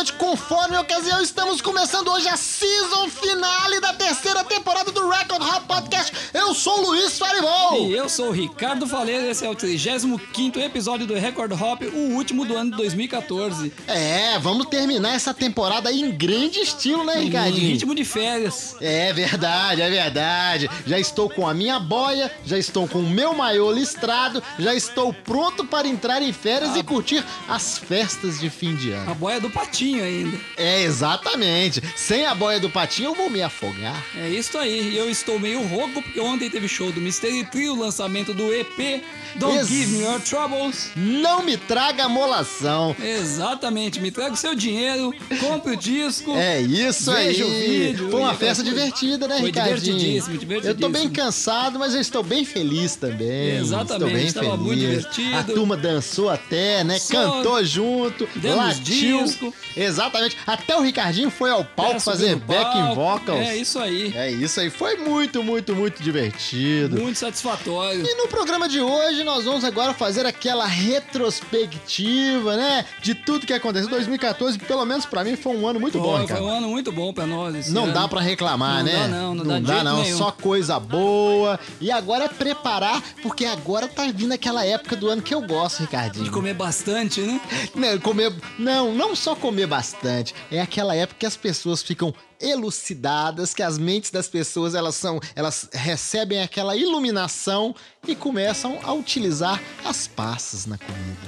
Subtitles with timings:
[0.00, 5.42] noite, conforme a ocasião, estamos começando hoje a season finale da terceira temporada do Record
[5.42, 6.29] Hop Podcast.
[6.60, 7.88] Sou o Luiz Faribol.
[7.88, 12.14] E eu sou o Ricardo Faleiro, esse é o 35 episódio do Record Hop, o
[12.14, 13.72] último do ano de 2014.
[13.88, 17.66] É, vamos terminar essa temporada em grande estilo, né, Em Ricardinho?
[17.72, 18.76] ritmo de férias.
[18.78, 20.68] É verdade, é verdade.
[20.86, 25.14] Já estou com a minha boia, já estou com o meu maiô listrado, já estou
[25.14, 29.10] pronto para entrar em férias e curtir as festas de fim de ano.
[29.12, 30.36] A boia do patinho ainda.
[30.58, 31.82] É, exatamente.
[31.96, 34.04] Sem a boia do patinho eu vou me afogar.
[34.14, 34.90] É isso aí.
[34.90, 39.02] E eu estou meio rouco porque ontem teve show do Mystery Trio, lançamento do EP
[39.36, 40.90] Don't Ex- Give Me Your Troubles.
[40.96, 42.94] Não me traga molação.
[43.02, 46.34] Exatamente, me traga o seu dinheiro, compre o disco.
[46.36, 47.50] É isso Veja aí.
[47.50, 48.76] o vídeo Foi uma festa coisa.
[48.76, 49.98] divertida, né, Foi Ricardinho?
[49.98, 50.66] divertidíssimo, Eu tô bem
[51.08, 51.14] divertidíssimo.
[51.14, 53.56] cansado, mas eu estou bem feliz também.
[53.58, 54.60] Exatamente, estou bem estava feliz.
[54.66, 55.36] muito divertido.
[55.38, 56.98] A turma dançou até, né?
[56.98, 59.24] Só Cantou junto, latiu.
[59.24, 59.54] disco.
[59.76, 60.36] Exatamente.
[60.46, 63.40] Até o Ricardinho foi ao palco fazer backing vocals.
[63.40, 64.12] É isso aí.
[64.16, 64.70] É isso aí.
[64.70, 67.00] Foi muito, muito, muito divertido.
[67.00, 68.04] Muito satisfatório.
[68.06, 72.84] E no programa de hoje nós vamos agora fazer aquela retrospectiva, né?
[73.02, 73.88] De tudo que aconteceu.
[73.90, 76.40] 2014, pelo menos pra mim, foi um ano muito bom, Foi, Ricardo.
[76.40, 77.68] foi um ano muito bom pra nós.
[77.72, 77.92] Não ano.
[77.92, 78.92] dá pra reclamar, Não né?
[78.92, 80.18] dá não, não dá de jeito não, nenhum.
[80.18, 81.58] só coisa boa.
[81.80, 85.80] E agora é preparar, porque agora tá vindo aquela época do ano que eu gosto,
[85.80, 86.24] Ricardinho.
[86.24, 87.40] De comer bastante, né?
[87.74, 90.34] Não, comer, não, não só comer bastante.
[90.50, 95.20] É aquela época que as pessoas ficam elucidadas, que as mentes das pessoas elas são,
[95.34, 97.74] elas recebem aquela iluminação
[98.06, 101.20] e começam a utilizar as passas na comida.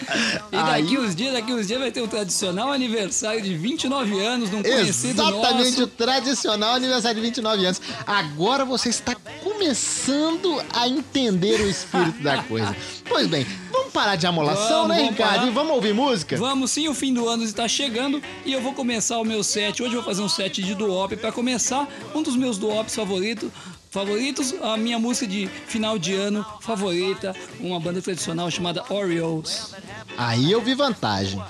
[0.52, 4.50] E daqui uns dias, daqui uns dias vai ter o tradicional aniversário de 29 anos
[4.50, 5.84] de um conhecido Exatamente nosso.
[5.84, 7.82] o tradicional aniversário de 29 anos.
[8.06, 12.76] Agora você está começando a entender o espírito da coisa.
[13.08, 15.48] Pois bem, vamos parar de amolação, Vamos, né, Ricardo?
[15.48, 16.38] E vamos ouvir música?
[16.38, 19.82] Vamos sim, o fim do ano está chegando e eu vou começar o meu set.
[19.82, 23.50] Hoje eu vou fazer um set de duop para começar um dos meus duops favoritos.
[23.90, 29.74] Favoritos, a minha música de final de ano favorita, uma banda tradicional chamada Orioles.
[30.18, 31.42] Aí eu vi vantagem.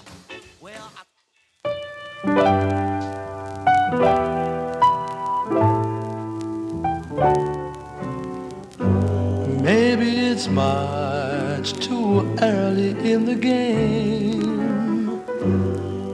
[9.61, 15.21] Maybe it's much too early in the game.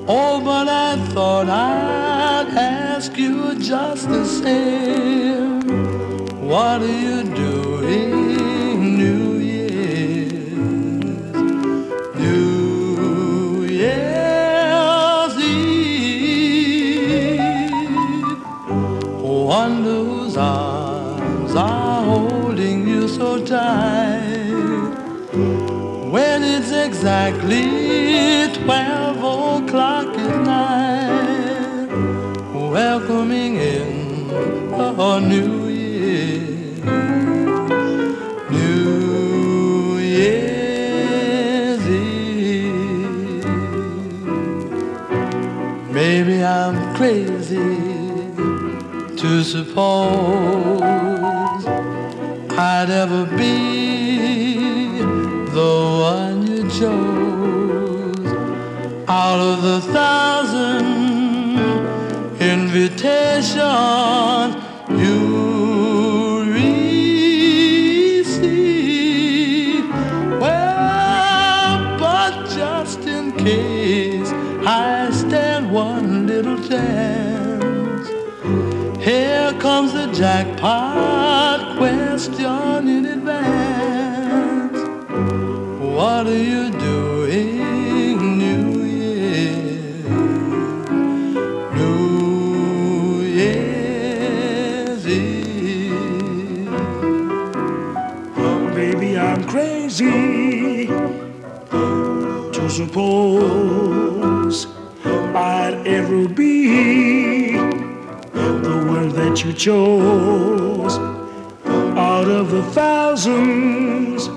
[0.08, 5.62] Oh, but I thought I'd ask you just the same.
[6.47, 8.26] What are you doing
[27.07, 31.88] exactly twelve o'clock at night,
[32.53, 34.29] welcoming in
[34.73, 36.41] a new year,
[38.50, 43.46] New Year's Eve.
[45.90, 47.78] Maybe I'm crazy
[49.16, 50.81] to suppose
[52.51, 55.00] I'd ever be
[55.57, 55.73] the
[56.12, 56.26] one
[56.79, 58.27] chose
[59.07, 61.57] out of the thousand
[62.39, 63.57] invitations
[65.01, 68.29] you receive.
[70.39, 74.31] Well, but just in case
[74.63, 78.07] I stand one little chance.
[79.03, 81.56] Here comes the jackpot
[99.57, 100.85] crazy
[102.55, 104.67] to suppose
[105.33, 110.99] I'd ever be the one that you chose.
[111.97, 114.27] Out of the thousands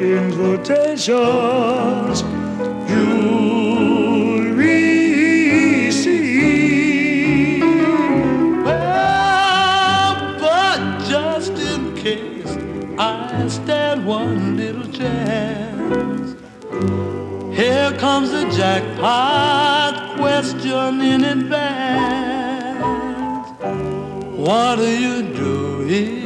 [0.00, 1.16] invitations
[18.16, 22.66] comes a jackpot question in advance.
[24.38, 26.25] What are you doing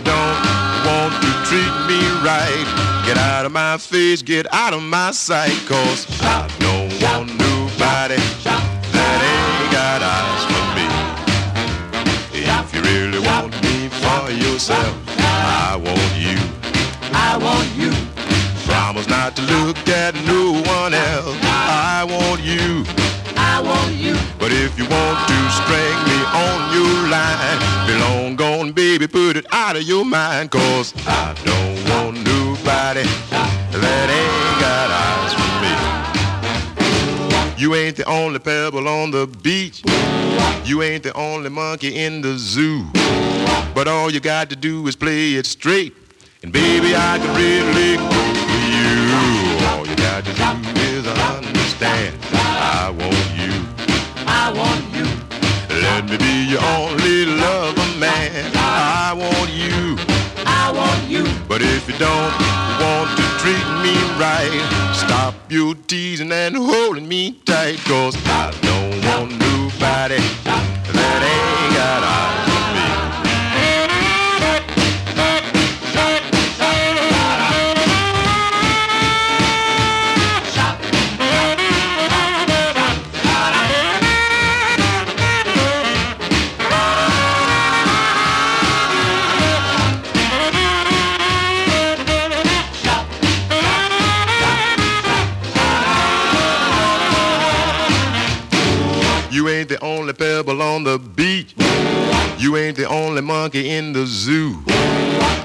[0.00, 0.40] you don't
[0.86, 2.64] want to treat me right,
[3.04, 8.16] get out of my face, get out of my sight, cause I don't want nobody
[8.94, 10.86] that ain't got eyes for me.
[12.32, 16.38] If you really want me for yourself, I want you.
[17.12, 17.92] I want you.
[18.64, 21.36] Promise not to look at no one else.
[21.42, 22.84] I want you.
[23.48, 24.14] I want you.
[24.38, 29.36] But if you want to string me on your line, be long gone, baby, put
[29.36, 30.50] it out of your mind.
[30.50, 33.04] Cause I don't want nobody
[33.82, 35.72] that ain't got eyes for me.
[37.60, 39.82] You ain't the only pebble on the beach.
[40.64, 42.86] You ain't the only monkey in the zoo.
[43.74, 45.94] But all you got to do is play it straight.
[46.42, 49.66] And baby, I can really go for you.
[49.68, 52.16] All you got to do is understand.
[52.32, 53.19] I want
[61.80, 62.32] if you don't
[62.80, 67.78] want to treat me right, stop your teasing and holding me tight.
[67.84, 70.20] Cause I don't want nobody
[70.92, 72.49] that ain't got eyes
[100.20, 101.54] pebble on the beach.
[102.36, 104.62] You ain't the only monkey in the zoo.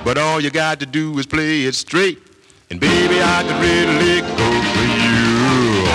[0.04, 2.20] But all you got to do is play it straight.
[2.70, 5.24] And baby, I could really go for you.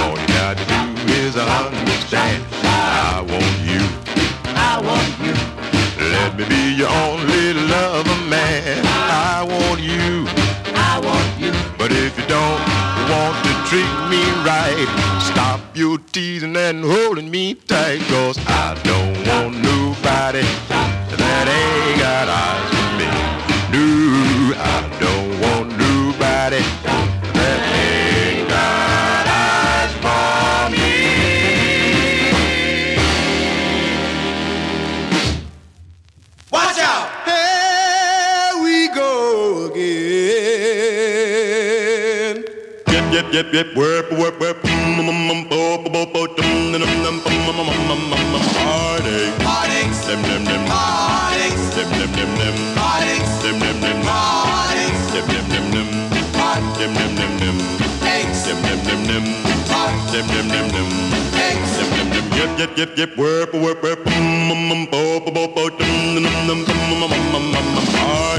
[0.00, 2.42] All you got to do is understand.
[2.64, 3.84] I want you.
[4.56, 5.34] I want you.
[6.14, 8.82] Let me be your only lover, man.
[8.86, 10.24] I want you.
[10.74, 11.52] I want you.
[11.76, 12.79] But if you don't
[13.10, 14.88] want to treat me right,
[15.20, 18.00] stop your teasing and holding me tight.
[18.08, 20.46] Cause I don't want nobody
[21.22, 23.08] that ain't got eyes for me.
[23.74, 23.84] No,
[24.56, 24.99] I
[43.32, 44.56] yep, yep, whip, whip, whip.
[48.60, 49.42] Heartache.
[49.42, 50.06] Heartaches.
[50.06, 50.66] Them, them, them.
[50.66, 51.74] Heartaches.
[51.74, 52.56] Them, them, them, them.
[52.76, 53.42] Heartaches.
[53.42, 54.02] Them, them, them.
[54.02, 55.12] Heartaches.
[55.12, 55.88] Them, them, them, them.
[56.34, 56.62] Heart.
[56.78, 57.56] Them, them, them, them.
[58.02, 58.42] Aches.
[58.46, 59.24] Them, them, them, them.
[59.70, 59.94] Heart.
[60.12, 60.88] Them, them, them, them.
[61.38, 61.70] Aches.
[61.78, 62.26] Them, them, them.
[62.34, 63.10] Yep, yep, yep, yep.
[63.16, 64.00] Whip, whip, whip.
[67.94, 68.29] Heartache.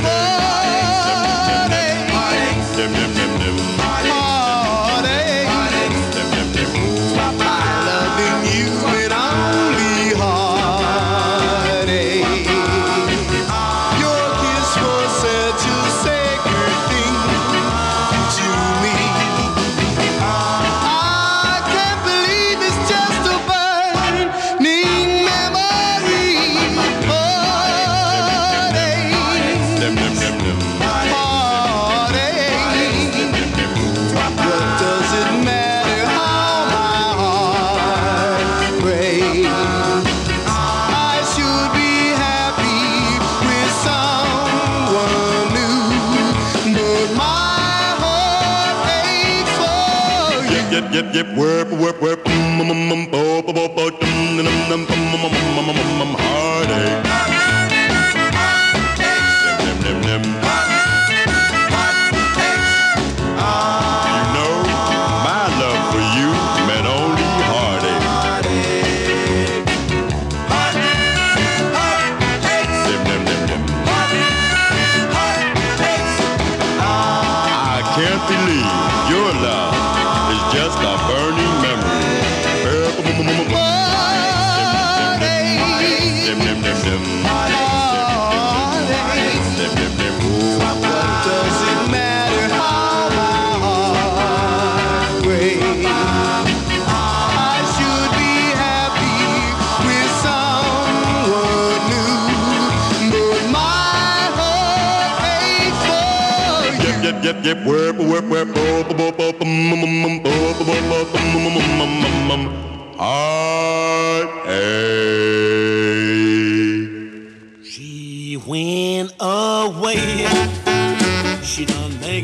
[51.82, 53.06] whip, whip, mm, mm, mm.
[53.06, 53.11] mm.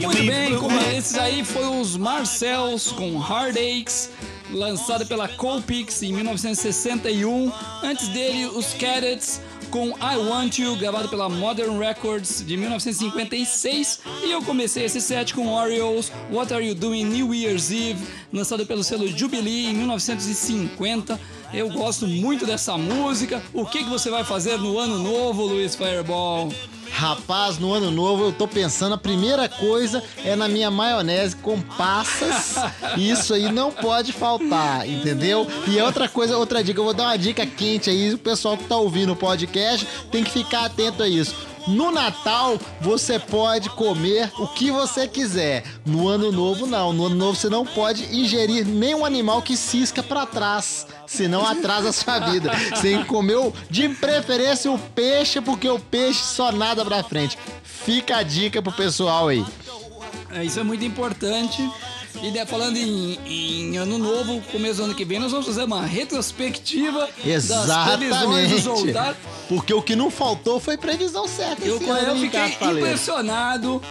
[0.07, 4.06] Muito bem, esses aí foram os Marcells com Heartaches
[4.57, 7.51] lançado pela Colpix em 1961.
[7.83, 13.99] Antes dele, os Cadets com I Want You, gravado pela Modern Records de 1956.
[14.23, 18.65] E eu comecei esse set com Orioles, What Are You Doing New Year's Eve, lançado
[18.65, 21.19] pelo selo Jubilee em 1950.
[21.53, 23.41] Eu gosto muito dessa música.
[23.53, 26.49] O que, que você vai fazer no ano novo, Luiz Fireball?
[26.91, 31.61] Rapaz, no ano novo eu tô pensando, a primeira coisa é na minha maionese com
[31.61, 32.55] passas.
[32.97, 35.47] Isso aí não pode faltar, entendeu?
[35.67, 38.63] E outra coisa, outra dica, eu vou dar uma dica quente aí, o pessoal que
[38.63, 41.35] tá ouvindo o podcast tem que ficar atento a isso.
[41.67, 45.63] No Natal você pode comer o que você quiser.
[45.85, 46.93] No Ano Novo não.
[46.93, 51.89] No Ano Novo você não pode ingerir nenhum animal que cisca pra trás, senão atrasa
[51.89, 52.51] a sua vida.
[52.73, 52.93] Você
[53.35, 57.37] o- de preferência o peixe, porque o peixe só nada pra frente.
[57.63, 59.45] Fica a dica pro pessoal aí.
[60.31, 61.69] É, isso é muito importante.
[62.21, 65.63] E né, falando em, em ano novo, começo do ano que vem, nós vamos fazer
[65.63, 68.57] uma retrospectiva das previsões do
[68.89, 69.17] Exatamente.
[69.47, 71.65] Porque o que não faltou foi previsão certa.
[71.65, 73.81] Eu, esse eu fiquei impressionado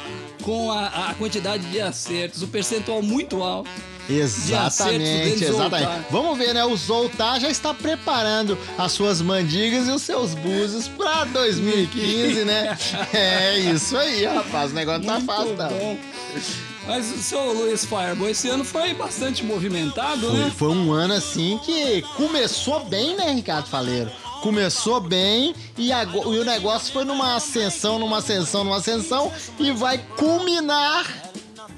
[0.43, 3.71] com a, a quantidade de acertos, o percentual muito alto.
[4.09, 6.07] Exatamente, exatamente.
[6.11, 6.65] Vamos ver, né?
[6.65, 12.79] O Zoltar já está preparando as suas mandigas e os seus búzios para 2015, né?
[13.13, 14.71] É isso aí, rapaz.
[14.71, 15.99] O negócio não tá fácil, não.
[16.87, 20.53] Mas o seu Luiz Fireball, esse ano foi bastante movimentado, Foi, né?
[20.57, 24.11] foi um ano assim que começou bem, né, Ricardo Faleiro?
[24.41, 29.73] Começou bem e, ago- e o negócio foi numa ascensão, numa ascensão, numa ascensão e
[29.73, 31.26] vai culminar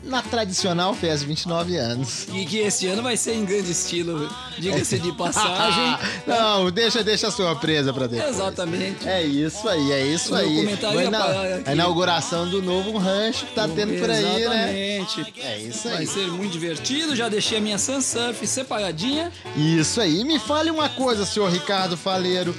[0.09, 2.27] na tradicional de 29 anos.
[2.33, 5.99] E que esse ano vai ser em grande estilo, diga-se de passagem.
[6.27, 8.31] Não, deixa, deixa a surpresa pra depois.
[8.37, 9.09] Exatamente.
[9.09, 10.57] É isso aí, é isso aí.
[10.57, 14.97] comentário Vai na- a inauguração do novo rancho que tá tendo por aí, né?
[14.99, 15.35] Exatamente.
[15.41, 16.07] É isso Vai aí.
[16.07, 17.15] ser muito divertido.
[17.15, 19.31] Já deixei a minha Sunsurf separadinha.
[19.57, 20.25] Isso aí.
[20.25, 22.55] Me fale uma coisa, senhor Ricardo Faleiro.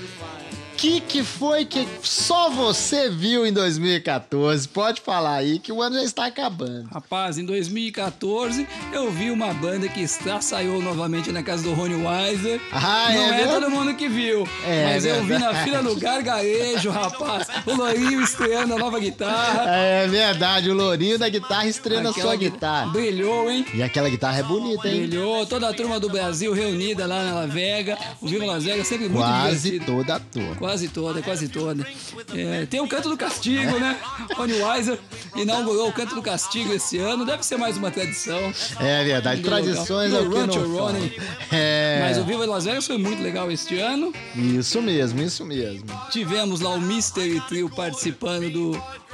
[0.79, 4.65] O que, que foi que só você viu em 2014?
[4.69, 6.87] Pode falar aí que o ano já está acabando.
[6.89, 12.61] Rapaz, em 2014 eu vi uma banda que estraçaiou novamente na casa do Rony Weiser.
[12.71, 14.47] Ah, Não é é, todo mundo que viu.
[14.65, 17.47] É mas eu vi na fila do gargarejo, rapaz.
[17.65, 19.69] O Lourinho estreando a nova guitarra.
[19.75, 22.87] É verdade, o Lourinho da guitarra estreando a Aquela sua gui- guitarra.
[22.93, 23.65] Brilhou, hein?
[23.73, 25.07] E aquela guitarra é bonita, hein?
[25.07, 25.45] Brilhou.
[25.45, 27.97] Toda a turma do Brasil reunida lá na La Vega.
[28.21, 29.85] O Viva Las Vegas sempre muito Quase divertido.
[29.97, 30.68] toda a turma.
[30.69, 31.87] Quase toda, quase toda.
[32.31, 33.97] É, tem o Canto do Castigo, né?
[34.35, 34.99] Rony Weiser
[35.35, 37.25] inaugurou o Canto do Castigo esse ano.
[37.25, 38.53] Deve ser mais uma tradição.
[38.79, 40.77] É verdade, tradições é o que não.
[40.77, 41.19] Ronnie.
[41.51, 44.13] É, Mas o Viva Las Vegas foi muito legal este ano.
[44.35, 45.85] isso mesmo, isso mesmo.
[46.11, 48.71] Tivemos lá o Mystery Trio participando do,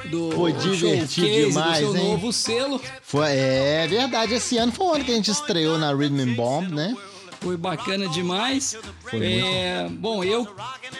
[0.09, 2.11] do Foi divertido demais, do seu hein?
[2.11, 2.81] novo selo.
[3.01, 6.69] Foi, é verdade, esse ano foi o ano que a gente estreou na Rhythm Bomb,
[6.69, 6.97] né?
[7.45, 8.75] Foi bacana demais.
[9.07, 10.47] Foi É, bom, eu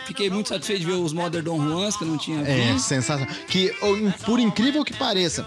[0.06, 2.86] fiquei muito satisfeito de ver os Modern Don Juans, que eu não tinha É, visto.
[2.86, 3.34] sensacional.
[3.48, 5.44] Que, oh, por incrível que pareça,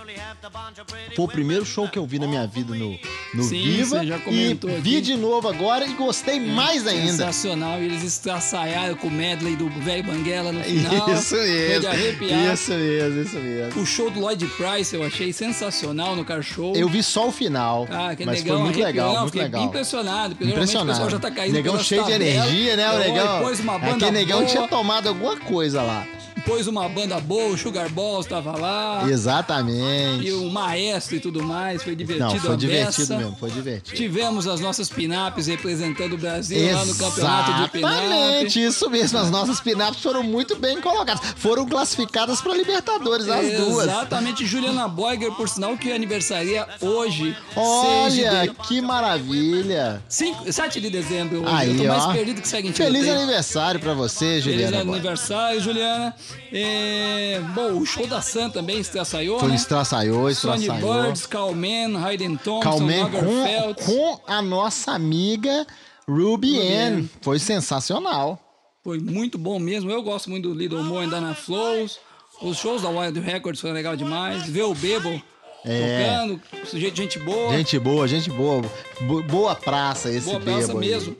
[1.14, 2.99] foi o primeiro show que eu vi na minha vida no,
[3.33, 4.00] no Sim, Viva.
[4.00, 5.00] você já e comentou vi aqui.
[5.00, 7.12] de novo agora e gostei mais ainda.
[7.12, 7.81] Sensacional.
[7.81, 11.11] E eles estraçaiaram com o medley do velho Banguela no final.
[11.14, 11.88] Isso Foi de mesmo.
[11.88, 12.55] arrepiar.
[12.55, 13.81] Isso mesmo, isso mesmo.
[13.83, 16.75] O show do Lloyd Price eu achei sensacional no Car Show.
[16.75, 18.87] Eu vi só o final, Ah, aquele mas foi muito arrepiou.
[18.87, 19.62] legal, Não, muito legal.
[19.64, 20.35] impressionado.
[20.35, 21.02] Porque normalmente Impressionado.
[21.02, 22.35] o pessoal já tá caindo negão cheio de tabelas.
[22.35, 22.90] energia, né?
[22.90, 23.52] O Ó, negão.
[23.61, 26.07] Uma é banda que negão boa, tinha tomado alguma coisa lá.
[26.40, 29.04] Pôs uma banda boa, o Sugar Balls tava lá.
[29.09, 30.26] Exatamente.
[30.26, 31.83] E o maestro e tudo mais.
[31.83, 33.16] Foi divertido Não, foi divertido beça.
[33.18, 33.97] mesmo, foi divertido.
[33.97, 37.92] Tivemos as nossas pinaps representando o Brasil lá no campeonato de pinap.
[38.04, 39.18] Exatamente, isso mesmo.
[39.18, 41.21] As nossas pinaps foram muito bem colocadas.
[41.37, 43.85] Foram classificadas para Libertadores, as duas.
[43.87, 50.02] Exatamente, Juliana Boiger, por sinal que aniversaria hoje, 6 Olha, de, que maravilha.
[50.09, 51.42] 5, 7 de dezembro.
[51.42, 51.54] Hoje.
[51.54, 52.12] Aí, Eu tô mais ó.
[52.12, 54.85] perdido que segue em Feliz aniversário pra você, Feliz Juliana.
[54.85, 54.95] Boy.
[54.95, 56.14] aniversário, Juliana.
[56.52, 59.54] É, bom, o show da Sam também estraçaiou, Foi né?
[59.56, 61.02] estraçaiou, Sonny estraçaiou.
[61.02, 63.75] Birds, Calman, Hayden Thompson, Lagerfeld.
[63.85, 65.66] com, com a nossa amiga
[66.08, 66.23] Ruby
[66.56, 66.99] Ruby Ann.
[67.00, 67.04] Ann.
[67.20, 68.38] Foi sensacional.
[68.82, 69.90] Foi muito bom mesmo.
[69.90, 71.99] Eu gosto muito do Little Mo e Dana Flows.
[72.40, 74.44] Os shows da Wild Records foram legal demais.
[74.49, 75.20] Ver o Bebo
[75.66, 75.99] É.
[76.14, 77.52] tocando, sujeito gente boa.
[77.56, 78.62] Gente boa, gente boa.
[79.02, 80.88] Bo- Boa praça esse boa praça bebo aí.
[80.88, 81.16] mesmo.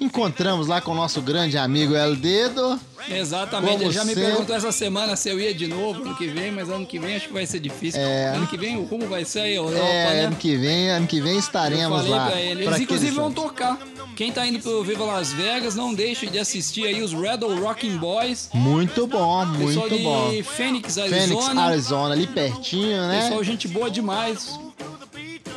[0.00, 2.78] Encontramos lá com o nosso grande amigo El Dedo.
[3.08, 3.84] Exatamente.
[3.84, 4.30] Ele já me sempre.
[4.30, 7.16] perguntou essa semana se eu ia de novo ano que vem, mas ano que vem
[7.16, 8.00] acho que vai ser difícil.
[8.00, 8.34] É.
[8.34, 10.20] Ano que vem o rumo vai ser a Europa, é, né?
[10.26, 12.26] ano que vem, ano que vem Eu estaremos falei lá.
[12.26, 12.64] pra ele.
[12.64, 13.78] pra Eles inclusive vão tocar.
[14.16, 17.98] Quem tá indo pro Viva Las Vegas, não deixe de assistir aí os Hot Rocking
[17.98, 18.48] Boys.
[18.54, 20.28] Muito bom, Pessoal muito de bom.
[20.28, 21.62] Phoenix, Phoenix, Arizona.
[21.62, 23.20] Arizona, ali pertinho, né?
[23.22, 24.58] Pessoal, gente boa demais.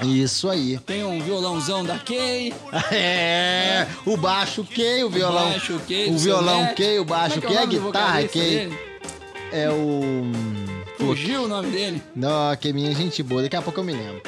[0.01, 0.77] Isso aí.
[0.85, 2.53] Tem um violãozão da Kay.
[2.91, 5.49] É, o baixo Kay, o violão.
[5.49, 6.75] baixo Kay, o violão Celeste.
[6.75, 8.79] Kay, o baixo Como é Kay, é a o guitarra Kay.
[9.51, 10.21] É o.
[10.97, 12.01] Fugiu o nome dele.
[12.15, 14.21] Não, que minha gente boa, daqui a pouco eu me lembro.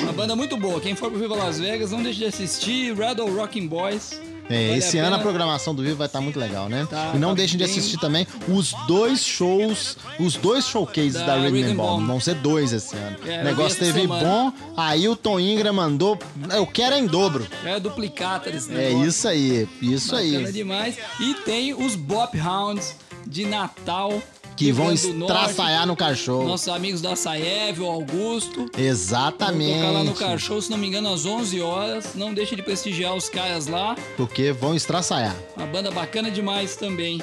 [0.00, 0.80] Uma banda muito boa.
[0.80, 4.18] Quem for pro Viva Las Vegas, não deixe de assistir Red Hot Rocking Boys.
[4.50, 6.86] É, Vale esse a ano a programação do Vivo vai estar muito legal, né?
[6.90, 11.26] Tá, e não tá deixem de assistir também os dois shows, os dois showcases da,
[11.26, 12.06] Da Rhythm Rhythm Bomb.
[12.06, 13.16] Vão ser dois esse ano.
[13.26, 16.18] É, o negócio teve bom, aí o Tom Ingram mandou.
[16.52, 17.46] Eu quero é em dobro.
[17.64, 19.08] É duplicata desse É negócio.
[19.08, 20.52] isso aí, isso Bacana aí.
[20.52, 20.96] demais.
[21.20, 24.20] E tem os Bop Hounds de Natal.
[24.60, 26.46] Que Rio vão estraçaiar no cachorro.
[26.46, 28.70] Nossos amigos da Saev, o Augusto.
[28.70, 29.78] Vão Exatamente.
[29.78, 32.14] tocar lá no Cachorro, se não me engano, às 11 horas.
[32.14, 33.96] Não deixe de prestigiar os caras lá.
[34.18, 35.34] Porque vão estraçaiar.
[35.56, 37.22] Uma banda bacana demais também.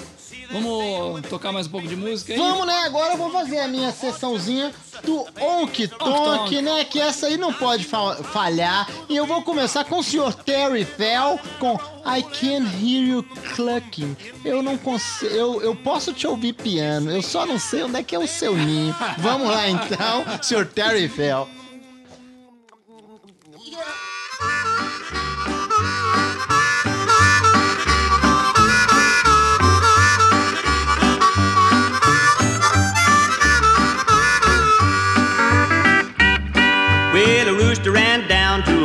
[0.52, 2.40] Vamos tocar mais um pouco de música aí?
[2.40, 2.76] Vamos, né?
[2.86, 4.72] Agora eu vou fazer a minha sessãozinha
[5.04, 6.86] do Onk Tonk, né?
[6.86, 8.88] Que essa aí não pode fa- falhar.
[9.10, 10.34] E eu vou começar com o Sr.
[10.46, 11.76] Terry Fell com
[12.06, 13.24] I Can Hear You
[13.56, 14.16] Clucking.
[14.46, 15.34] Eu não consigo.
[15.34, 18.28] Eu, eu posso te ouvir piano, eu só não sei onde é que é o
[18.28, 18.96] seu ninho.
[19.18, 20.66] Vamos lá então, Sr.
[20.66, 21.48] Terry Fell.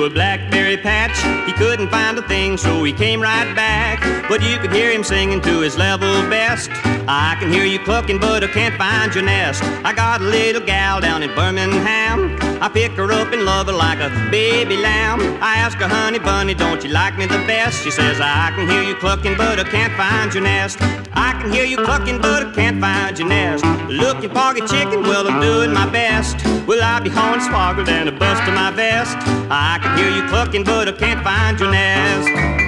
[0.05, 1.17] A blackberry patch.
[1.47, 4.29] He couldn't find a thing, so he came right back.
[4.29, 6.71] But you could hear him singing to his level best.
[7.09, 9.63] I can hear you clucking, but I can't find your nest.
[9.85, 12.52] I got a little gal down in Birmingham.
[12.63, 15.21] I pick her up and love her like a baby lamb.
[15.43, 17.83] I ask her, honey bunny, don't you like me the best?
[17.83, 20.79] She says, I can hear you clucking, but I can't find your nest.
[21.13, 23.65] I can hear you clucking, but I can't find your nest.
[23.91, 26.37] Looking for a chicken, well, I'm doing my best.
[26.69, 29.17] Will I be hornswoggled and a bust of my vest?
[29.51, 32.62] I can hear you clucking, but I can't find your nest.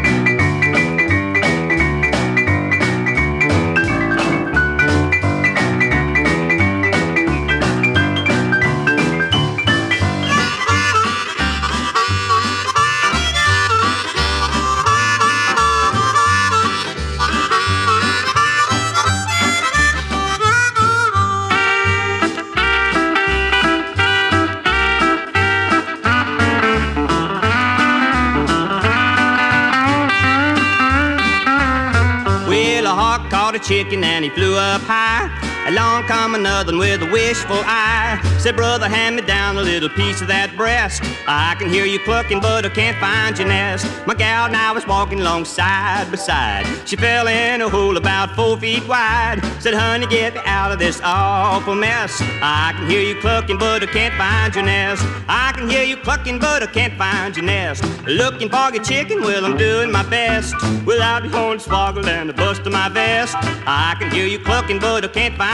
[33.64, 35.43] Chicken and he flew up high.
[35.66, 38.20] Along come another with a wishful eye.
[38.38, 41.02] Said, brother, hand me down a little piece of that breast.
[41.26, 43.86] I can hear you clucking, but I can't find your nest.
[44.06, 46.66] My gal and I was walking along side by side.
[46.86, 49.40] She fell in a hole about four feet wide.
[49.58, 52.20] Said, honey, get me out of this awful mess.
[52.42, 55.02] I can hear you clucking, but I can't find your nest.
[55.28, 57.82] I can hear you clucking, but I can't find your nest.
[58.06, 60.54] Looking for your chicken, well, I'm doing my best.
[60.84, 63.34] Without the hornswoggled and the bust of my vest.
[63.66, 65.53] I can hear you clucking, but I can't find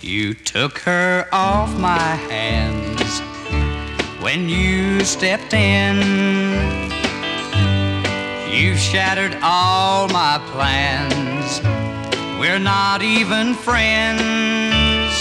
[0.00, 3.20] You took her off my hands
[4.22, 5.96] when you stepped in.
[8.50, 11.60] You shattered all my plans.
[12.40, 15.18] We're not even friends.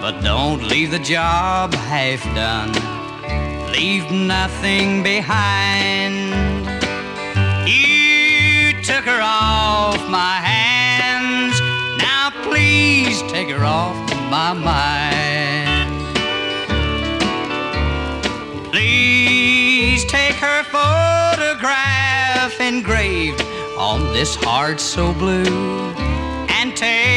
[0.00, 2.91] But don't leave the job half done.
[3.72, 6.14] Leave nothing behind.
[7.66, 11.58] You took her off my hands.
[11.98, 13.96] Now please take her off
[14.30, 15.90] my mind.
[18.70, 23.42] Please take her photograph engraved
[23.78, 25.94] on this heart so blue.
[26.48, 27.11] And take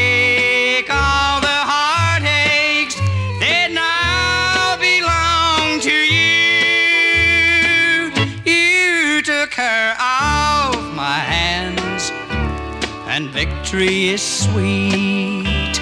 [13.66, 15.74] victory is sweet.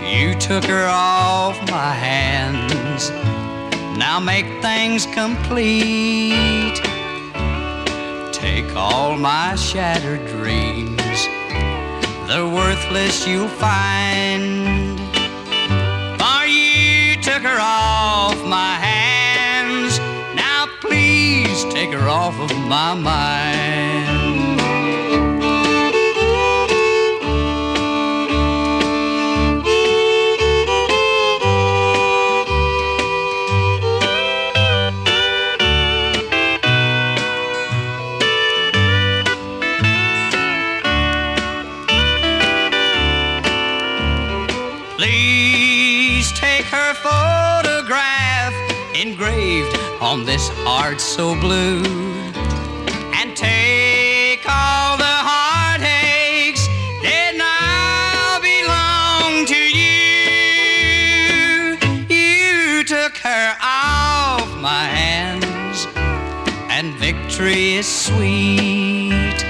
[0.00, 3.10] You took her off my hands.
[3.98, 6.80] Now make things complete.
[8.32, 11.28] Take all my shattered dreams.
[12.26, 14.98] They're worthless, you'll find.
[16.18, 19.98] For you took her off my hands.
[20.34, 24.13] Now please take her off of my mind.
[50.14, 51.82] On this heart so blue
[53.18, 56.68] and take all the heartaches
[57.02, 60.94] that now belong to you.
[62.14, 65.88] You took her off my hands,
[66.70, 69.42] and victory is sweet.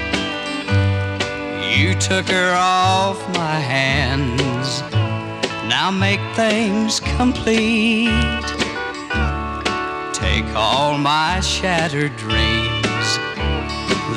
[1.77, 4.81] You took her off my hands.
[5.69, 8.54] Now make things complete.
[10.35, 13.07] Take all my shattered dreams.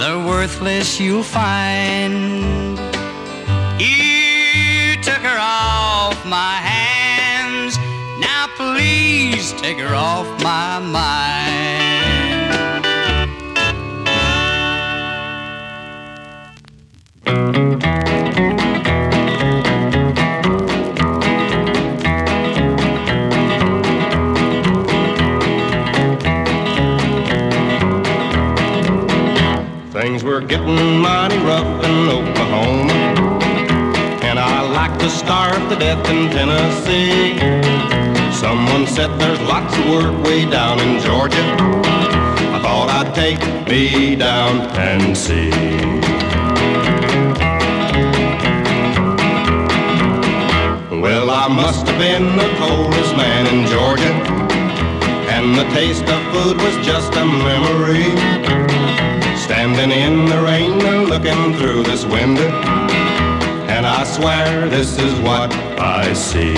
[0.01, 2.77] They're worthless, you'll find.
[3.79, 7.79] You took her off my hands.
[8.19, 12.08] Now please take her off my mind.
[30.41, 32.93] Were getting mighty rough in Oklahoma.
[34.23, 37.39] And I like to starve to death in Tennessee.
[38.31, 41.45] Someone said there's lots of work way down in Georgia.
[42.55, 45.51] I thought I'd take me down and see.
[51.03, 54.13] Well, I must have been the coldest man in Georgia.
[55.35, 58.78] And the taste of food was just a memory.
[59.75, 62.49] Standing in the rain and looking through this window.
[63.69, 66.55] And I swear this is what I see.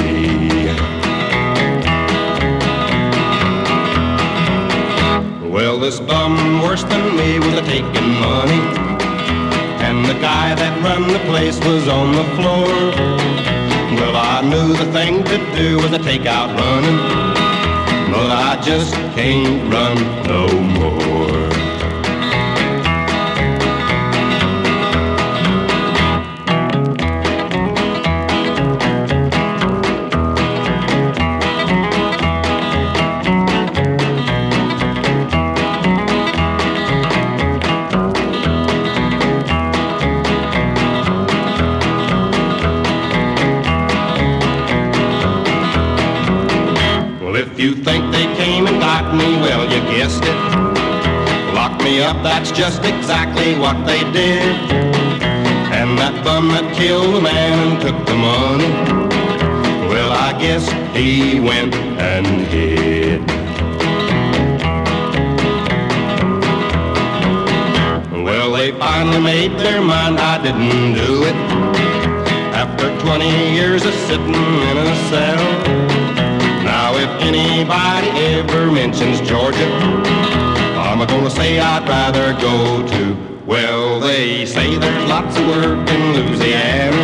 [5.50, 8.62] Well, this bum worse than me was a taking money.
[9.84, 12.68] And the guy that run the place was on the floor.
[13.98, 16.98] Well, I knew the thing to do was to take out running.
[18.12, 19.96] But I just can't run
[20.28, 20.46] no
[20.78, 21.49] more.
[47.70, 51.54] You think they came and got me, well, you guessed it.
[51.54, 54.42] Locked me up, that's just exactly what they did.
[55.78, 58.70] And that bum that killed the man and took the money,
[59.88, 60.64] well, I guess
[60.96, 63.20] he went and hid.
[68.24, 71.36] Well, they finally made their mind I didn't do it.
[72.52, 76.09] After 20 years of sitting in a cell.
[77.02, 79.70] If anybody ever mentions Georgia,
[80.76, 83.16] I'm gonna say I'd rather go to.
[83.46, 87.02] Well, they say there's lots of work in Louisiana,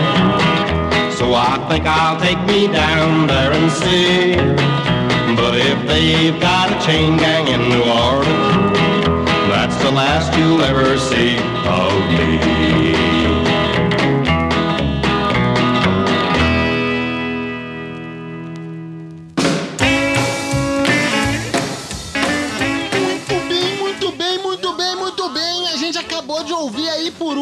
[1.11, 4.37] so I think I'll take me down there and see.
[5.35, 8.79] But if they've got a chain gang in New Orleans,
[9.49, 13.16] that's the last you'll ever see of me.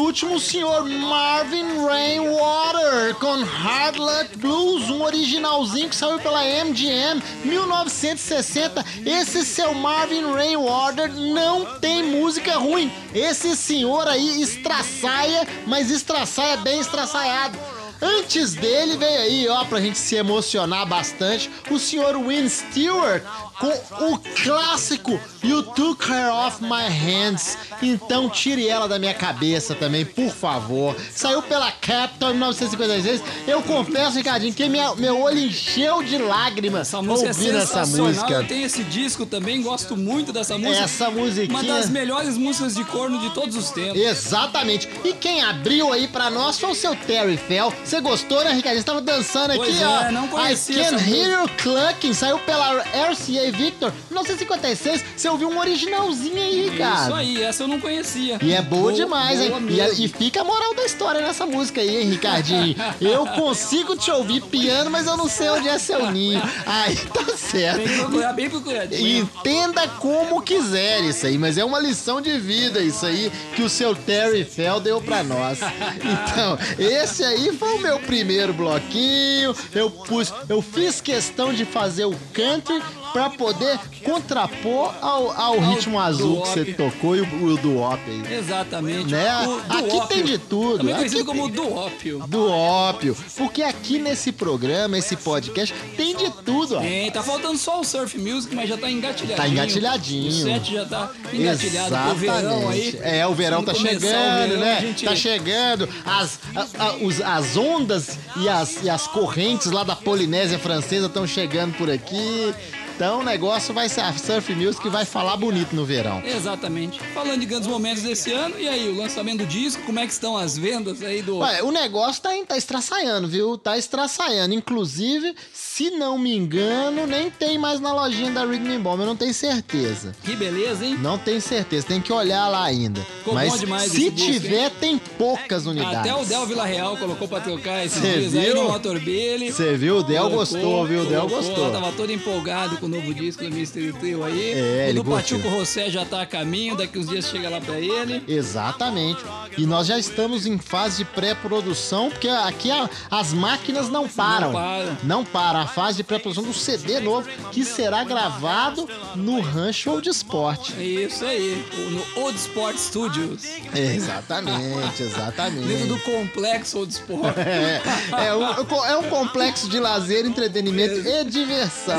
[0.05, 8.85] Último senhor Marvin Rainwater com Hard Luck Blues, um originalzinho que saiu pela MGM 1960.
[9.03, 12.91] Esse seu Marvin Rainwater não tem música ruim.
[13.15, 17.57] Esse senhor aí estraçaia, mas estraçaia bem estraçaiado.
[17.99, 23.23] Antes dele veio aí, ó, pra gente se emocionar bastante, o senhor Win Stewart
[23.59, 27.57] com o clássico You Took Her Off My Hands.
[27.81, 30.95] Então tire ela da minha cabeça também, por favor.
[31.13, 33.21] Saiu pela Capitol em 1956.
[33.47, 37.85] Eu confesso, Ricardinho, que minha, meu olho encheu de lágrimas Essa música ouvindo é essa
[37.85, 38.33] música.
[38.33, 40.83] Eu tenho esse disco também, gosto muito dessa música.
[40.83, 41.59] Essa musiquinha.
[41.59, 43.99] Uma das melhores músicas de corno de todos os tempos.
[43.99, 44.89] Exatamente.
[45.03, 47.73] E quem abriu aí pra nós foi o seu Terry Fell.
[47.83, 48.77] Você gostou, né, Ricardo?
[48.77, 50.11] Você tava dançando aqui, Pois é, ó.
[50.11, 52.13] não conhecia I Can Hear You Clucking.
[52.13, 53.91] Saiu pela RCA Victor.
[54.09, 55.03] 1956.
[55.15, 57.03] Você ouviu um originalzinho aí, Ricardo.
[57.03, 58.37] Isso aí, essa eu não conhecia.
[58.41, 59.67] E é boa, demais, boa hein?
[59.97, 62.75] E, e fica a moral da história nessa música aí, hein, Ricardinho?
[63.01, 66.41] Eu consigo te ouvir piano, mas eu não sei onde é seu ninho.
[66.65, 68.33] Aí tá certo.
[68.35, 69.23] bem procuradinho.
[69.23, 73.69] Entenda como quiser isso aí, mas é uma lição de vida isso aí que o
[73.69, 75.59] seu Terry Fell deu pra nós.
[76.05, 79.55] Então, esse aí foi o meu primeiro bloquinho.
[79.73, 82.81] Eu pus, eu fiz questão de fazer o country
[83.13, 86.73] pra poder contrapor ao, ao ritmo azul que você duop.
[86.91, 88.33] tocou e o, o do op aí.
[88.37, 89.11] Exatamente.
[89.11, 89.25] Né?
[89.47, 90.07] O Aqui duópio.
[90.07, 90.77] tem de tudo.
[90.79, 92.19] Também Aqui conhecido tem- como duópio.
[92.27, 93.17] Do ópio.
[93.37, 96.79] Porque aqui nesse programa, esse podcast, tem de tudo, ó.
[96.81, 99.37] Tem, tá faltando só o surf music, mas já tá engatilhadinho.
[99.37, 100.29] Tá engatilhadinho.
[100.29, 102.87] O set já tá engatilhado pro verão aí.
[102.89, 102.99] Exatamente.
[103.17, 104.81] É, o verão tá o chegando, verão, né?
[104.81, 105.89] gente- Tá chegando.
[106.05, 111.07] As, a- a- os- as ondas e as, e as correntes lá da Polinésia Francesa
[111.07, 112.53] estão chegando por aqui.
[112.95, 116.21] Então o negócio vai ser a Surf Music vai falar bonito no verão.
[116.25, 116.97] Exatamente.
[117.13, 120.13] Falando de grandes momentos desse ano, e aí, o lançamento do disco, como é que
[120.13, 121.39] estão as vendas aí do.
[121.39, 123.57] Olha, o negócio tá, tá estraçaiando, viu?
[123.57, 124.53] Tá estraçaiando.
[124.53, 129.15] Inclusive, se não me engano, nem tem mais na lojinha da Rhythm Bomb, eu não
[129.15, 130.15] tenho certeza.
[130.23, 130.97] Que beleza, hein?
[131.01, 133.01] Não tenho certeza, tem que olhar lá ainda.
[133.01, 135.99] Ficou Mas bom demais se esse disco, tiver, tem poucas unidades.
[135.99, 138.63] Até o Del Vila Real colocou pra trocar esses Cê dias aí viu?
[138.63, 139.51] no Motorbilly.
[139.51, 139.97] Você viu?
[139.97, 141.01] O Del Colocou, gostou, viu?
[141.01, 141.71] O Del gostou.
[141.73, 144.53] Tava todo empolgado com o novo disco do Mystery Trio aí.
[144.53, 145.39] É, o do curtiu.
[145.39, 148.23] Pachuco José já tá a caminho, daqui uns dias chega lá pra ele.
[148.27, 149.19] Exatamente.
[149.57, 154.51] E nós já estamos em fase de pré-produção, porque aqui a- as máquinas não param.
[154.53, 154.97] param.
[155.03, 155.59] Não param.
[155.61, 160.71] A fase de pré-produção do CD novo, que será gravado no Rancho Old Sport.
[160.77, 163.43] É isso aí, o- no Old Sport Studios.
[163.73, 165.67] Exatamente, exatamente.
[165.67, 167.35] Dentro do complexo Old Sport.
[167.45, 168.43] É, é, um,
[168.85, 171.95] é um complexo de lazer, entretenimento e diversão.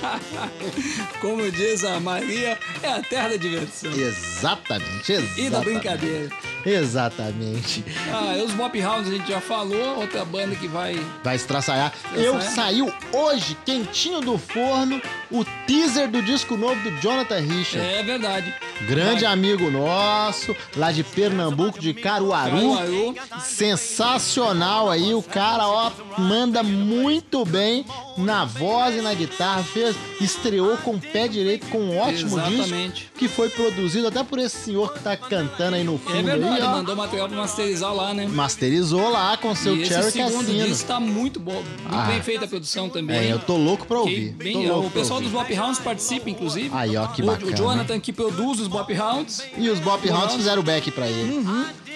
[1.20, 3.92] Como diz a Maria, é a terra da diversão.
[3.92, 5.40] Exatamente, exatamente.
[5.40, 6.30] E da brincadeira.
[6.64, 7.84] Exatamente.
[8.12, 10.98] Ah, os Bop Hounds a gente já falou, outra banda que vai.
[11.22, 11.92] Vai estraçalhar.
[12.14, 15.00] Eu saiu hoje, quentinho do forno,
[15.30, 17.86] o teaser do disco novo do Jonathan Richard.
[17.86, 18.54] É verdade.
[18.88, 19.32] Grande Vai.
[19.32, 22.74] amigo nosso, lá de Pernambuco, de Caruaru.
[22.76, 23.14] Caruaru.
[23.40, 27.84] Sensacional aí, o cara, ó, manda muito bem
[28.16, 29.62] na voz e na guitarra.
[29.62, 32.92] Fez, estreou com o pé direito, com um ótimo Exatamente.
[33.02, 36.36] disco, que foi produzido até por esse senhor que tá cantando aí no fundo É
[36.56, 36.70] aí, ó.
[36.70, 38.26] mandou material pra masterizar lá, né?
[38.26, 40.66] Masterizou lá com seu e esse Cherry segundo Cassino.
[40.66, 42.02] disco tá muito bom, muito Ah.
[42.02, 43.16] bem feita a produção também.
[43.16, 44.30] É, eu tô louco pra ouvir.
[44.32, 45.30] bem- Tô louco o pessoal ouvir.
[45.30, 46.70] dos Bop Hounds participa, inclusive.
[46.72, 47.50] Aí, ó, que O- bacana.
[47.52, 49.42] O Jonathan que produz os Bop Hounds.
[49.56, 51.44] E os Bop Hounds fizeram o back pra ele.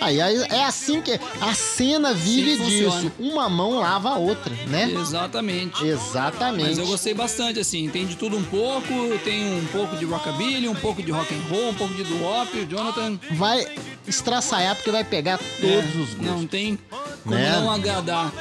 [0.01, 2.91] Aí, aí é assim que a cena vive que disso.
[2.93, 3.13] funciona.
[3.19, 4.89] Uma mão lava a outra, né?
[4.93, 5.85] Exatamente.
[5.85, 6.69] Exatamente.
[6.69, 8.89] Mas eu gostei bastante, assim, tem de tudo um pouco,
[9.25, 12.57] tem um pouco de rockabilly, um pouco de rock and roll, um pouco de doo-wop,
[12.59, 13.67] o Jonathan Vai
[14.09, 16.19] estraçaiar porque vai pegar todos é, os gostos.
[16.27, 17.53] não tem como Né?
[17.53, 18.33] não agradar.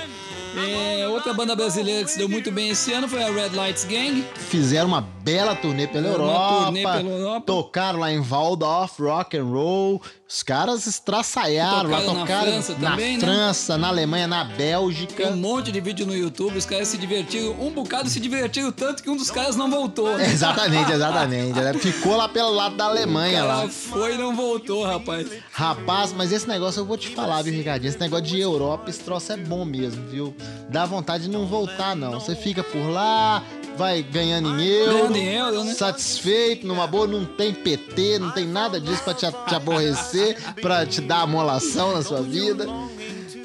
[0.55, 3.83] É, outra banda brasileira que se deu muito bem esse ano foi a Red Lights
[3.85, 4.25] Gang.
[4.35, 6.63] Fizeram uma bela turnê pela Uma Europa.
[6.65, 7.45] turnê pela Europa.
[7.45, 10.01] Tocaram lá em Waldorf, rock and roll.
[10.29, 13.19] Os caras estraçaiaram lá, Tocaram na França na também, né?
[13.21, 15.27] França, na Alemanha, na Tem Bélgica.
[15.27, 19.01] um monte de vídeo no YouTube, os caras se divertiram, um bocado se divertiram tanto
[19.01, 20.17] que um dos caras não voltou.
[20.17, 20.25] né?
[20.29, 21.57] Exatamente, exatamente.
[21.57, 23.69] Ela Ficou lá pelo lado da Alemanha O cara lá.
[23.69, 25.29] foi e não voltou, rapaz.
[25.51, 27.89] Rapaz, mas esse negócio eu vou te falar, viu, Ricardinho?
[27.89, 30.35] Esse negócio de Europa, esse troço é bom mesmo, viu?
[30.69, 32.19] Dá vontade de não voltar, não.
[32.19, 33.41] Você fica por lá,
[33.77, 34.93] vai ganhando em euro.
[34.93, 35.73] Ganhando em euro, né?
[35.73, 40.85] Satisfeito, numa boa, não tem PT, não tem nada disso pra te, te aborrecer, pra
[40.85, 42.65] te dar amolação na sua vida.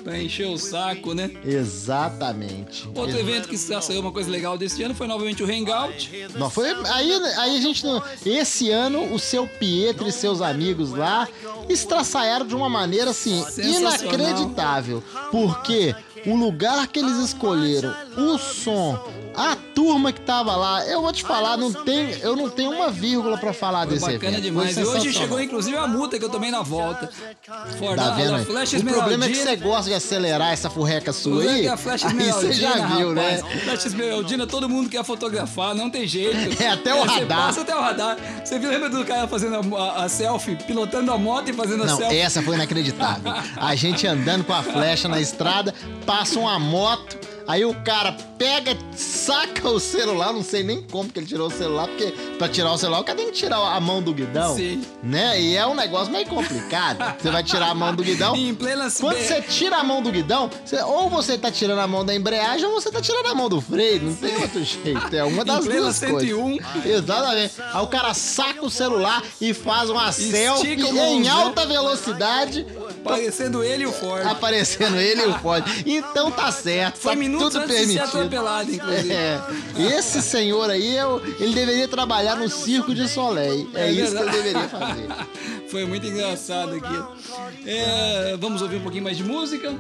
[0.02, 1.30] Pra encher o saco, né?
[1.44, 2.88] Exatamente.
[2.92, 6.10] Outro evento que saiu uma coisa legal desse ano foi novamente o Hangout.
[6.34, 7.84] Não, foi, aí, aí a gente.
[8.26, 11.28] Esse ano, o seu Pietro e seus amigos lá
[11.68, 15.04] estraçaiaram de uma maneira assim inacreditável.
[15.30, 15.94] Porque
[16.26, 18.98] o lugar que eles escolheram, o som,
[19.34, 22.90] a turma que tava lá, eu vou te falar, não tem, eu não tenho uma
[22.90, 24.42] vírgula pra falar Foi desse bacana evento.
[24.42, 24.76] demais.
[24.76, 27.08] E hoje chegou inclusive a multa que eu tomei na volta.
[27.78, 31.36] For Tá vendo da O problema é que você gosta de acelerar essa furreca sua
[31.36, 31.68] Usando aí.
[31.68, 31.78] a Aí
[32.32, 33.36] você já viu, né?
[33.40, 33.62] rapaz.
[33.64, 36.32] Flash Esmeraldina, todo mundo quer fotografar, não tem jeito.
[36.62, 37.38] É, até o Você radar.
[37.46, 38.16] passa até o radar.
[38.44, 41.82] Você viu, lembra do cara fazendo a, a- a selfie, pilotando a moto e fazendo
[41.82, 42.18] a Não, selfie?
[42.18, 43.32] essa foi inacreditável.
[43.56, 45.74] A gente andando com a flecha na estrada,
[46.06, 51.18] passa uma moto, aí o cara pega, saca o celular, não sei nem como que
[51.18, 53.81] ele tirou o celular, porque pra tirar o celular o cara tem que tirar a
[53.81, 54.83] mão do guidão, Sim.
[55.02, 55.40] né?
[55.40, 57.14] E é um negócio meio complicado.
[57.20, 58.35] Você vai tirar a mão do guidão.
[58.37, 61.87] Em plena Quando você tira a mão do guidão, você- ou você tá tirando a
[61.87, 64.02] mão da embreagem ou você tá tirando a mão do freio.
[64.02, 65.14] Não tem outro jeito.
[65.14, 66.59] É uma das Em plena duas 101.
[66.59, 66.87] coisas.
[66.87, 67.52] Exatamente.
[67.72, 71.38] Aí o cara saca o celular e faz uma selfie o em mãozão.
[71.46, 72.66] alta velocidade,
[73.04, 74.26] Parecendo ele e o Ford.
[74.26, 75.64] aparecendo ele e o Ford.
[75.86, 76.98] Então tá certo.
[76.98, 78.16] Foi tá minutos tudo antes de ser permitido.
[78.18, 79.12] atropelado, inclusive.
[79.12, 79.40] É.
[79.98, 83.68] Esse senhor aí, eu- ele deveria trabalhar no circo de Soleil.
[83.74, 84.36] É, É isso que ele verdade.
[84.42, 85.08] deveria fazer.
[85.68, 87.08] Foi muito engraçado aquilo.
[87.66, 89.74] É, vamos ouvir um pouquinho mais de música.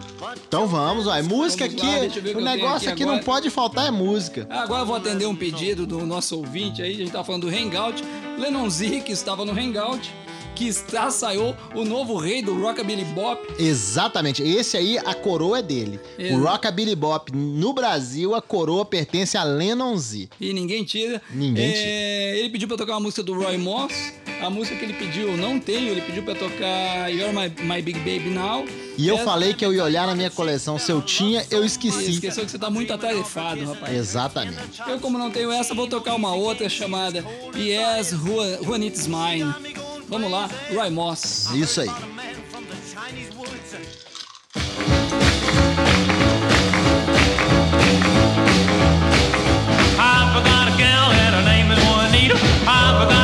[0.48, 1.22] Então vamos, ó.
[1.22, 3.90] Música Vamos lá, aqui, eu o o eu negócio aqui aqui não pode faltar é
[3.90, 4.46] música.
[4.50, 6.92] Agora eu vou atender um pedido do nosso ouvinte aí.
[6.94, 8.02] A gente tá falando do Hangout.
[8.38, 10.12] Lennon Z, que estava no Hangout,
[10.54, 13.40] que está, saiu o novo rei do Rockabilly Bop.
[13.58, 14.42] Exatamente.
[14.42, 15.98] Esse aí, a coroa é dele.
[16.32, 20.28] O Rockabilly Bop no Brasil, a coroa pertence a Lennon Z.
[20.40, 21.20] E ninguém tira.
[21.30, 23.92] Ninguém É, Ele pediu pra tocar uma música do Roy Moss.
[24.40, 25.88] A música que ele pediu eu não tenho.
[25.90, 28.64] Ele pediu pra tocar You're My, My Big Baby Now.
[28.98, 30.78] E eu Essa- falei que eu ia olhar na minha coleção.
[30.78, 32.10] Se eu tinha, eu esqueci.
[32.10, 33.94] Esqueceu que você tá muito atarefado, rapaz.
[33.96, 34.82] Exatamente.
[34.86, 37.24] Eu, como não tenho essa, vou tocar uma outra chamada
[37.56, 39.54] Yes, Juan, Juan It's Mine.
[40.12, 41.48] Vamos lá, Roy Moss.
[41.54, 41.88] Isso aí.
[41.88, 41.90] I
[50.34, 52.34] forgot a gal and her name is Juanita.
[52.66, 53.21] I forgot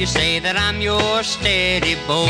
[0.00, 2.24] you say that I'm your steady bow.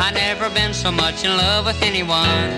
[0.00, 2.50] I never been so much in love with anyone.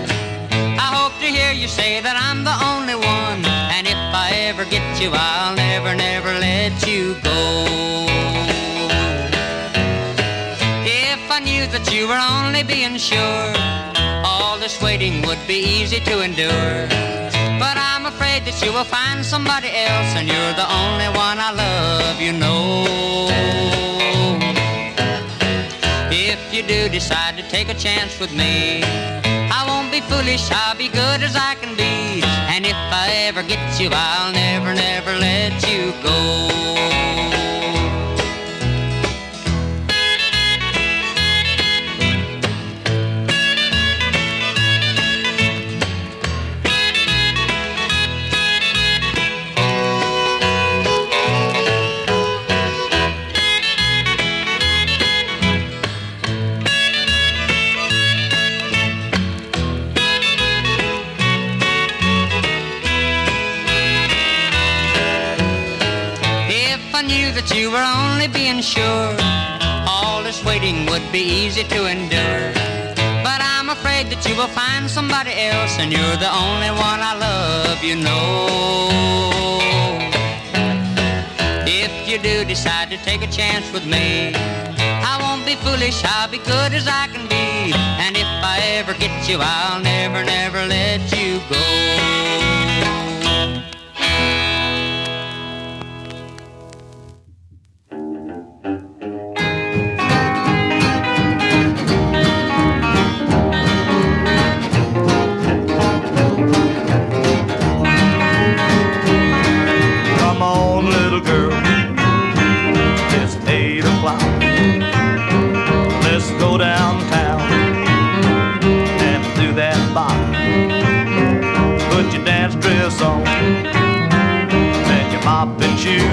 [0.79, 3.43] I hope to hear you say that I'm the only one.
[3.75, 8.07] And if I ever get you, I'll never, never let you go.
[10.87, 13.51] If I knew that you were only being sure,
[14.23, 17.08] all this waiting would be easy to endure.
[18.39, 22.31] Afraid that you will find somebody else, and you're the only one I love, you
[22.31, 22.85] know.
[26.11, 28.81] If you do decide to take a chance with me,
[29.51, 32.23] I won't be foolish, I'll be good as I can be.
[32.53, 37.38] And if I ever get you, I'll never, never let you go.
[67.55, 69.15] You were only being sure,
[69.87, 72.51] all this waiting would be easy to endure.
[73.23, 77.13] But I'm afraid that you will find somebody else, and you're the only one I
[77.17, 79.59] love, you know.
[81.65, 86.29] If you do decide to take a chance with me, I won't be foolish, I'll
[86.29, 87.73] be good as I can be.
[88.03, 92.58] And if I ever get you, I'll never, never let you go.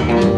[0.07, 0.36] thank you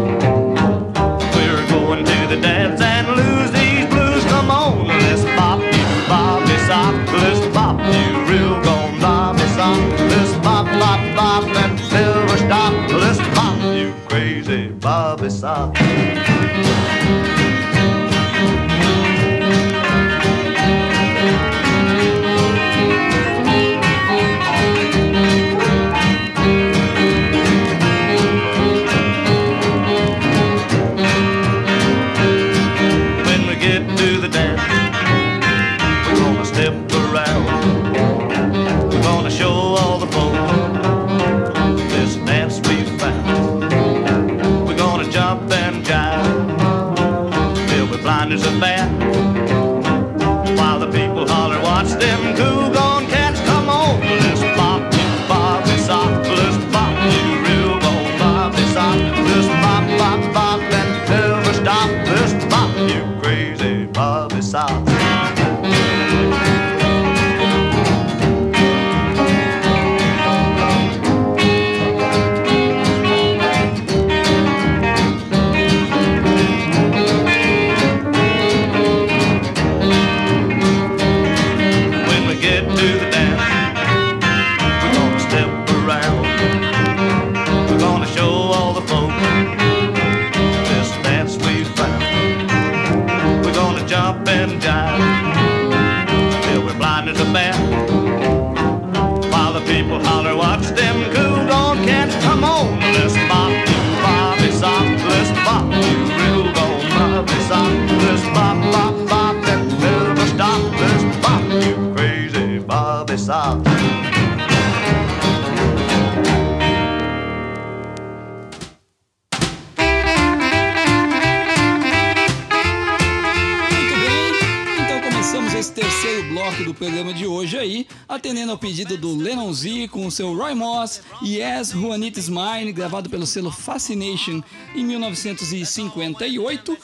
[131.70, 134.42] Yes, Juanita Is Mine, gravado pelo selo Fascination
[134.74, 136.76] em 1958.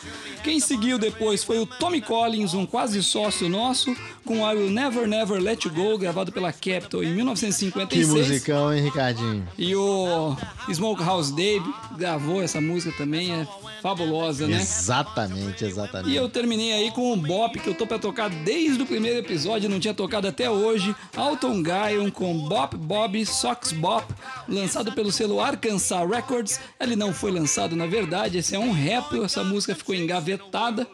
[0.43, 5.07] Quem seguiu depois foi o Tommy Collins, um quase sócio nosso, com I Will Never
[5.07, 8.29] Never Let You Go, gravado pela Capitol em Que 1956.
[8.29, 9.49] musicão, hein, Ricardinho?
[9.59, 10.37] E o
[10.71, 11.65] Smokehouse Dave
[11.97, 13.47] gravou essa música também, é
[13.87, 14.57] fabulosa, né?
[14.57, 16.11] Exatamente, exatamente.
[16.11, 19.19] E eu terminei aí com um bop que eu tô pra tocar desde o primeiro
[19.19, 20.93] episódio, não tinha tocado até hoje.
[21.17, 24.13] Alton Guyon com Bop Bob Sox Bop,
[24.49, 26.59] lançado pelo selo Arkansas Records.
[26.81, 30.85] Ele não foi lançado, na verdade, esse é um rap, essa música ficou engavetada.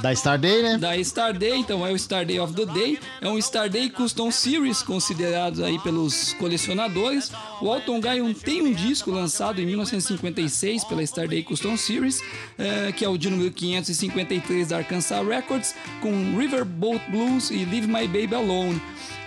[0.00, 0.78] Da Starday, né?
[0.78, 3.00] Da Starday, então é o Starday of the Day.
[3.20, 7.32] É um Starday Custom Series, considerado aí pelos colecionadores.
[7.60, 12.22] O Alton Guyon tem um disco lançado em 1956 pela Starday Custom Series,
[12.56, 17.88] eh, que é o de número 553 da Arkansas Records, com Riverboat Blues e Leave
[17.88, 18.80] My Baby Alone.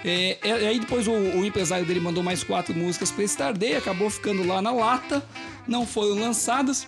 [0.05, 4.09] É, é, aí depois o, o empresário dele mandou mais quatro músicas para Starday, acabou
[4.09, 5.23] ficando lá na lata,
[5.67, 6.87] não foram lançadas.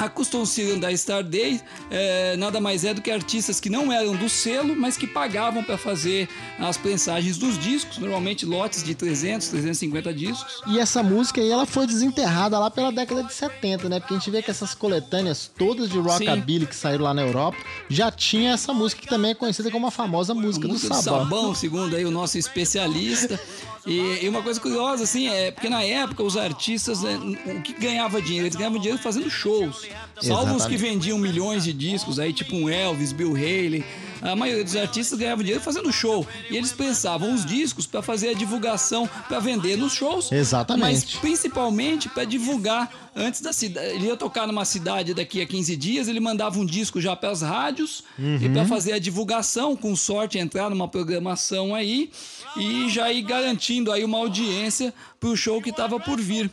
[0.00, 4.30] A Series da Starday é, nada mais é do que artistas que não eram do
[4.30, 6.26] selo, mas que pagavam para fazer
[6.58, 10.62] as prensagens dos discos, normalmente lotes de 300, 350 discos.
[10.68, 14.00] E essa música aí, ela foi desenterrada lá pela década de 70, né?
[14.00, 17.58] Porque a gente vê que essas coletâneas todas de rockabilly que saíram lá na Europa,
[17.90, 21.24] já tinha essa música que também é conhecida como a famosa música, música do sabão.
[21.24, 23.38] sabão, segundo aí o nosso especialista.
[23.86, 27.72] E, e uma coisa curiosa, assim, é porque na época os artistas, né, o que
[27.72, 28.46] ganhava dinheiro?
[28.46, 29.89] Eles ganhavam dinheiro fazendo shows.
[30.20, 33.84] Salvo os que vendiam milhões de discos, aí tipo um Elvis, Bill Haley.
[34.22, 36.26] A maioria dos artistas ganhava dinheiro fazendo show.
[36.50, 40.30] E eles pensavam os discos para fazer a divulgação, para vender nos shows.
[40.30, 40.82] Exatamente.
[40.82, 43.86] Mas principalmente para divulgar antes da cidade.
[43.94, 47.30] Ele ia tocar numa cidade daqui a 15 dias, ele mandava um disco já para
[47.30, 48.52] as rádios e Uhum.
[48.52, 52.10] para fazer a divulgação, com sorte entrar numa programação aí
[52.58, 56.50] e já ir garantindo aí uma audiência pro show que estava por vir.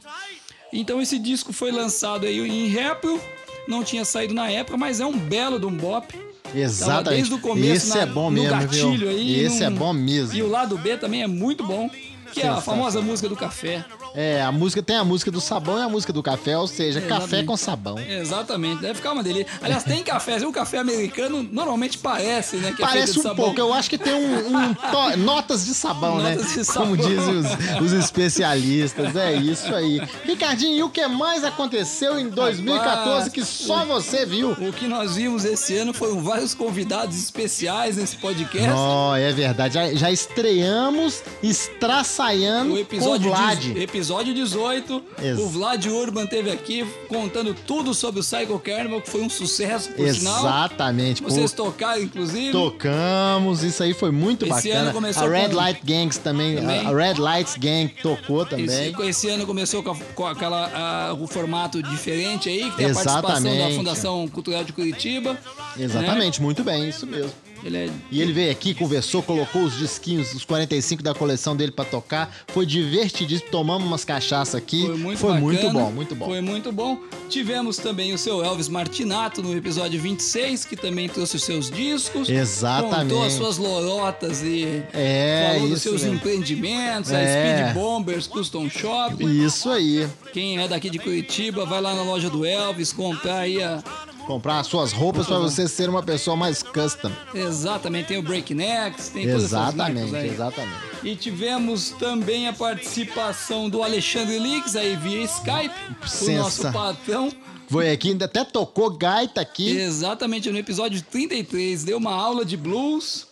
[0.72, 3.20] Então esse disco foi lançado aí em April,
[3.68, 6.08] não tinha saído na época, mas é um belo de um bop.
[6.44, 7.10] Tava Exatamente.
[7.10, 9.10] desde o começo Esse na- é bom no mesmo, gatilho viu?
[9.10, 9.40] aí.
[9.42, 10.34] Esse é num- bom mesmo.
[10.38, 11.90] E o lado B também é muito bom,
[12.32, 13.84] que é a famosa música do café.
[14.20, 17.00] É, a música tem a música do sabão e a música do café, ou seja,
[17.02, 17.46] café Exatamente.
[17.46, 18.00] com sabão.
[18.00, 19.46] Exatamente, deve ficar uma delícia.
[19.62, 22.70] Aliás, tem café, o café americano normalmente parece, né?
[22.70, 23.46] É Parece de um sabão.
[23.46, 26.32] pouco, eu acho que tem um, um to- notas de sabão, né?
[26.36, 26.96] Notas de sabão.
[26.96, 27.46] Como dizem os,
[27.80, 30.02] os especialistas, é isso aí.
[30.26, 34.54] Ricardinho, e o que mais aconteceu em 2014 que só você viu?
[34.54, 38.72] O que nós vimos esse ano foram vários convidados especiais nesse podcast.
[38.74, 43.60] Ó, é verdade, já, já estreamos estraçaiando O com o episódio, Vlad.
[43.60, 49.02] dezo- episódio 18, Ex- o Vlad Urban teve aqui contando tudo sobre o Psycho Carnival,
[49.02, 50.40] que foi um sucesso, por sinal.
[50.40, 51.22] Exatamente.
[51.22, 51.30] pô.
[51.30, 52.52] Vocês tocaram, inclusive.
[52.52, 54.80] Tocamos, isso aí foi muito Esse bacana.
[54.90, 56.86] ano começou a Red com- Light Gangs também, Também.
[56.86, 58.66] a Red Lights Gang tocou também.
[58.66, 62.86] Esse, esse ano começou com, a- com aquela, a- o formato diferente aí, que tem
[62.92, 63.76] a participação da Exatamente.
[63.78, 65.38] Fundação Cultural de Curitiba.
[65.78, 67.32] Exatamente, muito bem, isso mesmo.
[67.68, 71.72] Ele é E ele veio aqui, conversou, colocou os disquinhos, os 45 da coleção dele
[71.72, 72.34] pra tocar.
[72.48, 74.86] Foi divertidíssimo, tomamos umas cachaças aqui.
[74.86, 76.26] Foi muito Foi muito bom, muito bom.
[76.26, 76.98] Foi muito bom.
[77.30, 82.30] Tivemos também o seu Elvis Martinato no episódio 26, que também trouxe os seus discos.
[82.30, 83.10] Exatamente.
[83.10, 86.16] Contou as suas lorotas e É, falou dos seus mesmo.
[86.18, 87.58] empreendimentos, a É.
[87.68, 89.22] Speed Bombers Custom Shop.
[89.26, 90.08] Isso aí.
[90.32, 93.84] Quem é daqui de Curitiba, vai lá na loja do Elvis comprar aí a...
[94.28, 97.10] Comprar as suas roupas pra você ser uma pessoa mais custom.
[97.34, 100.76] Exatamente, tem o Breaknecks, tem Exatamente, exatamente.
[101.02, 105.74] E tivemos também a participação do Alexandre Lix aí via Skype,
[106.04, 107.32] o Sensa- nosso patrão.
[107.70, 109.70] Foi aqui, ainda até tocou gaita aqui.
[109.78, 113.27] Exatamente, no episódio 33, deu uma aula de blues.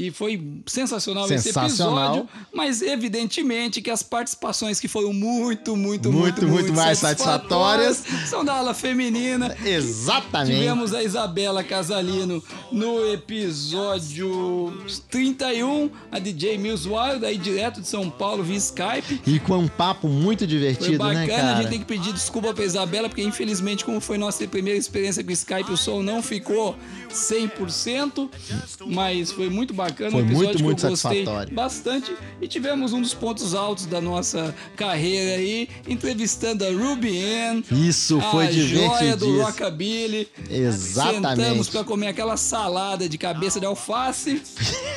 [0.00, 1.66] E foi sensacional, Sensacional.
[1.66, 2.28] esse episódio.
[2.54, 8.04] Mas evidentemente que as participações que foram muito, muito, Muito, muito, muito mais satisfatórias.
[8.28, 9.56] são da ala feminina.
[9.64, 10.56] Exatamente.
[10.56, 12.40] Tivemos a Isabela Casalino
[12.70, 14.72] no episódio
[15.10, 19.20] 31, a DJ Mills Wild, aí direto de São Paulo via Skype.
[19.26, 21.56] E com um papo muito Foi divertido, bacana, né, a cara?
[21.62, 25.32] gente tem que pedir desculpa pra Isabela, porque infelizmente, como foi nossa primeira experiência com
[25.32, 26.76] Skype, o som não ficou
[27.14, 28.28] 100%,
[28.86, 31.54] mas foi muito bacana, Foi um episódio muito, muito que eu gostei satisfatório.
[31.54, 32.14] bastante.
[32.40, 38.20] E tivemos um dos pontos altos da nossa carreira aí, entrevistando a Ruby Ann, Isso
[38.30, 39.42] foi a joia do.
[39.42, 40.28] Rockabilly.
[40.50, 41.36] Exatamente.
[41.42, 44.42] Sentamos pra comer aquela salada de cabeça de alface,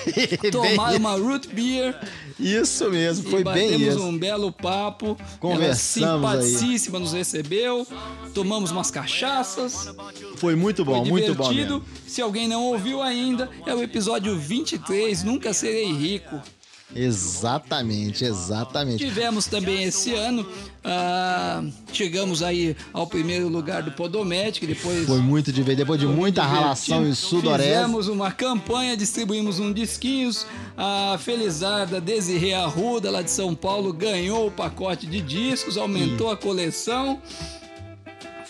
[0.51, 1.95] tomar uma root beer.
[2.41, 4.01] Isso mesmo, foi bem isso.
[4.01, 5.17] um belo papo.
[5.39, 6.41] Conversamos Ela aí.
[6.43, 7.85] simpaticíssima nos recebeu.
[8.33, 9.93] Tomamos umas cachaças.
[10.37, 11.79] Foi muito bom, foi muito bom divertido.
[11.79, 12.01] mesmo.
[12.07, 16.41] Se alguém não ouviu ainda, é o episódio 23, Nunca Serei Rico.
[16.95, 18.97] Exatamente, exatamente.
[18.97, 20.45] Tivemos também esse ano,
[20.83, 21.63] ah,
[21.93, 25.81] chegamos aí ao primeiro lugar do Podomatic, depois Foi muito divertido.
[25.81, 27.13] Depois de muita ralação em.
[27.13, 27.71] Sudoreste.
[27.71, 30.45] Fizemos uma campanha, distribuímos um disquinhos.
[30.77, 36.37] A Felizarda Desirê Arruda, lá de São Paulo, ganhou o pacote de discos, aumentou a
[36.37, 37.21] coleção.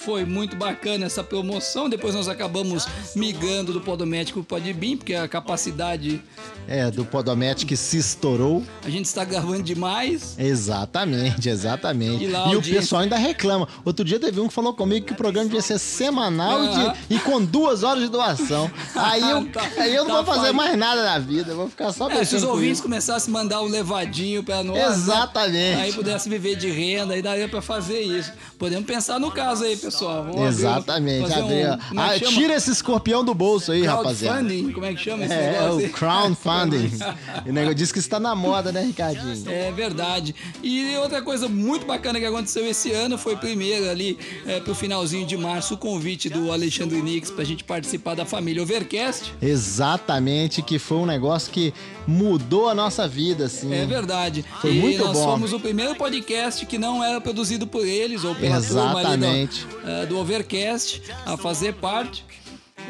[0.06, 1.88] Foi muito bacana essa promoção.
[1.90, 6.22] Depois nós acabamos migrando do Podomético para o Podbean, porque a capacidade
[6.68, 8.64] É, do Podomatic se estourou.
[8.84, 10.36] a gente está gravando demais.
[10.38, 12.24] Exatamente, exatamente.
[12.24, 13.68] E E, lá a o audiência- pessoal ainda reclama.
[13.86, 17.16] Outro dia teve um que falou comigo que o programa devia ser semanal e de-
[17.16, 18.70] e, com duas horas de doação.
[18.96, 21.70] Aí eu, Tá- aí eu não tá vou fazer mais nada na vida, eu vou
[21.70, 22.84] ficar só É, se os ouvintes isso.
[22.84, 24.78] começassem a mandar um levadinho para nós.
[24.78, 24.88] né?
[24.88, 25.82] Exatamente.
[25.82, 28.32] Aí pudesse viver de renda, aí daria pra fazer isso.
[28.58, 29.91] Podemos pensar no caso aí, pessoal.
[30.00, 31.30] Vamos abrir- Exatamente.
[31.30, 34.40] um- Abrir, como é Ah, tira esse escorpião do bolso aí, rapaziada.
[34.40, 35.80] Crowdfunding, como é que chama esse É, negócio?
[35.80, 35.86] aí?
[35.86, 36.92] o crowdfunding.
[37.48, 39.44] o negócio diz que está na moda, né, Ricardinho?
[39.50, 40.36] É verdade.
[40.64, 45.26] E outra coisa muito bacana que aconteceu esse ano foi primeiro ali é, pro finalzinho
[45.26, 49.34] de março o convite do Alexandre Nix pra gente participar da família Overcast.
[49.42, 51.74] Exatamente, que foi um negócio que
[52.08, 53.74] mudou a nossa vida, assim.
[53.74, 54.44] É verdade.
[54.62, 55.24] Foi e muito nós bom.
[55.24, 59.66] fomos o primeiro podcast que não era produzido por eles ou pela turma ali Exatamente.
[59.66, 62.26] do, eh, do Overcast a fazer parte.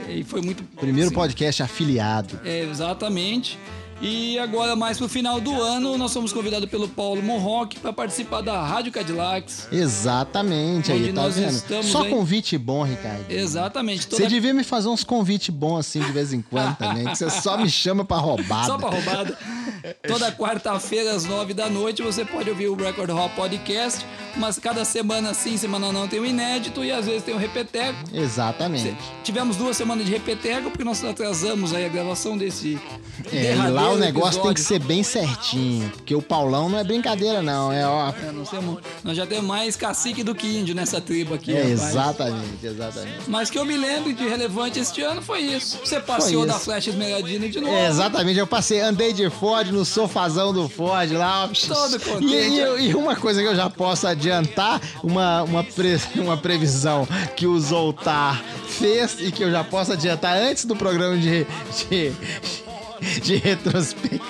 [0.08, 0.64] E foi muito.
[0.64, 2.40] Primeiro assim, podcast afiliado.
[2.46, 3.58] É, exatamente.
[4.02, 8.42] E agora, mais pro final do ano, nós fomos convidados pelo Paulo Monrock para participar
[8.42, 9.68] da Rádio Cadillacs.
[9.72, 11.52] Exatamente, aí, tá nós vendo?
[11.52, 12.10] estamos, Só hein?
[12.10, 13.30] convite bom, Ricardo.
[13.30, 14.08] Exatamente.
[14.08, 14.24] Toda...
[14.24, 17.30] Você devia me fazer uns convites bons assim de vez em quando também, que você
[17.30, 18.66] só me chama pra roubada.
[18.66, 19.38] Só pra roubada.
[20.08, 24.04] Toda quarta-feira, às nove da noite, você pode ouvir o Record Hall Podcast,
[24.36, 28.00] mas cada semana sim, semana não tem um inédito e às vezes tem um repeteco.
[28.12, 28.98] Exatamente.
[29.24, 32.80] Tivemos duas semanas de repeteco porque nós atrasamos aí a gravação desse.
[33.32, 34.64] É, derradeiro o negócio tem que episódio.
[34.64, 38.10] ser bem certinho, porque o Paulão não é brincadeira não, é ó.
[38.10, 41.56] É, nós, temos, nós já temos mais cacique do que índio nessa tribo aqui.
[41.56, 43.20] É, exatamente, exatamente.
[43.28, 45.80] Mas que eu me lembro de relevante este ano foi isso.
[45.84, 46.54] Você passeou isso.
[46.54, 47.74] da Flecha Esmeraldina de novo.
[47.74, 51.50] É, exatamente, eu passei, andei de Ford no sofazão do Ford lá.
[51.68, 52.26] Todo contente.
[52.34, 57.08] E, e- e uma coisa que eu já posso adiantar, uma, uma, pre- uma previsão
[57.36, 61.46] que o Zoltar fez e que eu já posso adiantar antes do programa de,
[61.90, 62.12] de,
[63.22, 64.22] de retrospecto.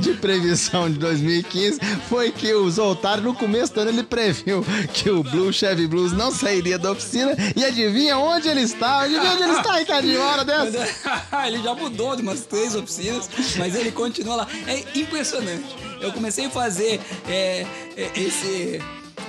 [0.00, 5.10] De, previsão de 2015 foi que o Zoltar no começo do ano ele previu que
[5.10, 9.00] o Blue Chevy Blues não sairia da oficina e adivinha onde ele está?
[9.00, 10.86] Adivinha onde ele está, Ricardinho, hora dessa?
[11.46, 14.48] ele já mudou de umas três oficinas, mas ele continua lá.
[14.66, 15.74] É impressionante.
[16.00, 18.80] Eu comecei a fazer é, é, esse,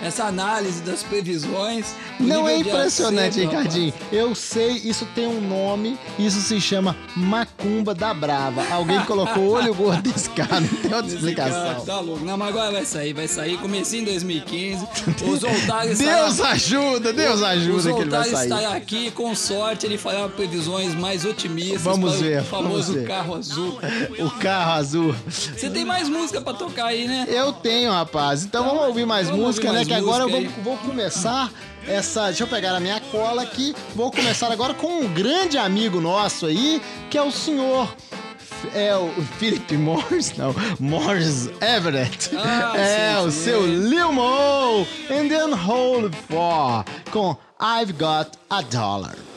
[0.01, 1.93] essa análise das previsões.
[2.19, 3.49] Não é impressionante, acerto.
[3.49, 3.93] Ricardinho.
[4.11, 8.65] Eu sei, isso tem um nome, isso se chama Macumba da Brava.
[8.71, 11.63] Alguém colocou olho gordo desse cara, não tem outra explicação.
[11.63, 12.23] cara Tá louco.
[12.23, 13.57] Não, mas agora vai sair, vai sair.
[13.57, 14.87] Comecinho em 2015.
[15.23, 16.51] O Zoltar Deus estará...
[16.51, 18.43] ajuda, Deus ajuda que ele vai sair.
[18.43, 23.07] estará aqui, com sorte, ele fará previsões mais otimistas Vamos ver, o famoso vamos ver.
[23.07, 23.79] carro azul.
[24.19, 25.15] O carro azul.
[25.27, 27.25] Você tem mais música pra tocar aí, né?
[27.29, 28.43] Eu tenho, rapaz.
[28.43, 29.82] Então vamos ouvir mais Vamos música, ouvir né?
[29.89, 31.51] Mais Que agora eu vou, vou começar
[31.87, 32.27] essa.
[32.27, 33.75] Deixa eu pegar a minha cola aqui.
[33.95, 37.93] Vou começar agora com um grande amigo nosso aí, que é o senhor.
[38.73, 42.31] É o Philip Morris, não, Morris Everett.
[42.37, 43.67] Ah, é sim, o sim, seu é.
[43.67, 49.32] Lil Mo and then Hold For com I've Got a Dollar.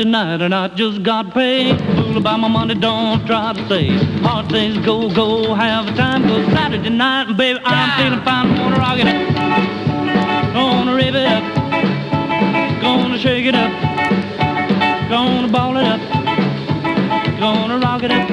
[0.00, 1.78] Saturday night and I just got paid.
[1.94, 3.88] Fool about my money, don't try to say.
[4.22, 6.22] Hard things go, go, have a time.
[6.22, 8.56] Cause Saturday night, and baby, I'm feeling fine.
[8.56, 10.54] Wanna rock it up.
[10.54, 12.80] Gonna rip it up.
[12.80, 13.70] Gonna shake it up.
[15.10, 16.00] Gonna ball it up.
[17.38, 18.30] Gonna rock it up.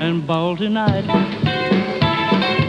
[0.00, 1.04] And ball tonight.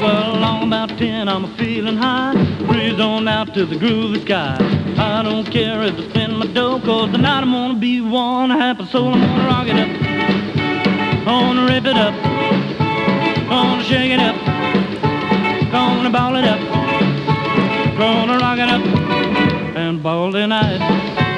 [0.01, 2.33] Well, along about ten, I'm feeling high.
[2.65, 4.78] Breeze on out to the groovy sky.
[5.01, 8.85] I don't care if I spend my dough, cause tonight I'm gonna be one happy
[8.87, 9.13] soul.
[9.13, 11.25] I'm gonna rock it up.
[11.25, 12.13] Gonna rip it up.
[13.47, 14.35] Gonna shake it up.
[15.71, 16.59] Gonna ball it up.
[17.97, 18.81] Gonna rock it up.
[19.77, 21.28] And ball tonight.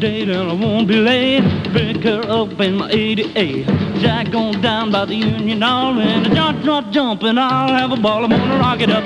[0.00, 1.42] Date and I won't be late.
[1.72, 3.66] Pick her up in my 88.
[3.98, 5.98] Jack on down by the Union Hall.
[5.98, 8.24] And the joint's not jumping, I'll have a ball.
[8.24, 9.04] I'm gonna rock it up.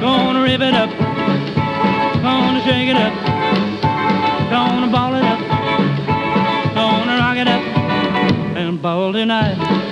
[0.00, 0.90] Gonna rip it up.
[2.22, 3.12] Gonna shake it up.
[4.50, 5.40] Gonna ball it up.
[6.74, 7.62] Gonna rock it up.
[8.56, 9.89] And ball tonight.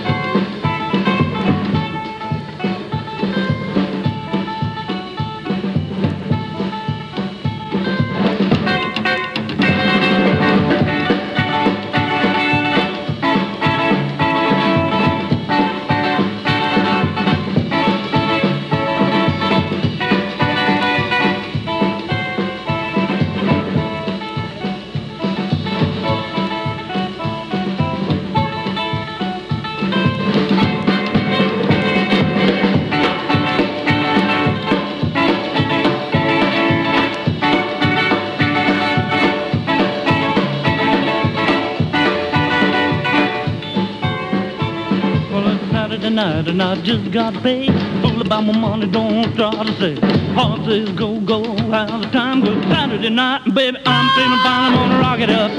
[46.48, 47.70] And I just got paid.
[48.00, 49.94] Fool about my money, don't try to say.
[50.32, 52.62] Horses go, go, how the time goes.
[52.64, 54.72] Saturday night, baby, I'm feeling fine.
[54.72, 55.50] I'm gonna rock it up.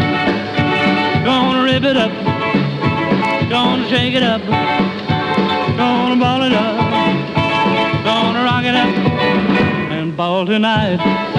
[1.24, 2.12] Gonna rip it up.
[3.50, 4.42] Gonna shake it up.
[5.78, 6.78] Gonna ball it up.
[8.04, 8.96] Gonna rock it up.
[9.92, 11.39] And ball tonight.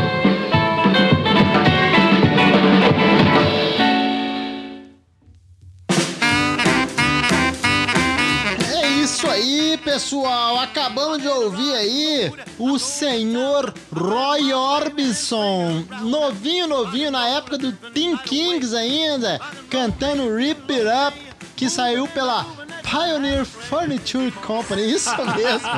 [9.93, 18.17] Pessoal, acabamos de ouvir aí o senhor Roy Orbison, novinho, novinho, na época do Teen
[18.19, 21.19] Kings ainda, cantando Rip It Up,
[21.57, 22.47] que saiu pela
[22.85, 25.69] Pioneer Furniture Company, isso mesmo,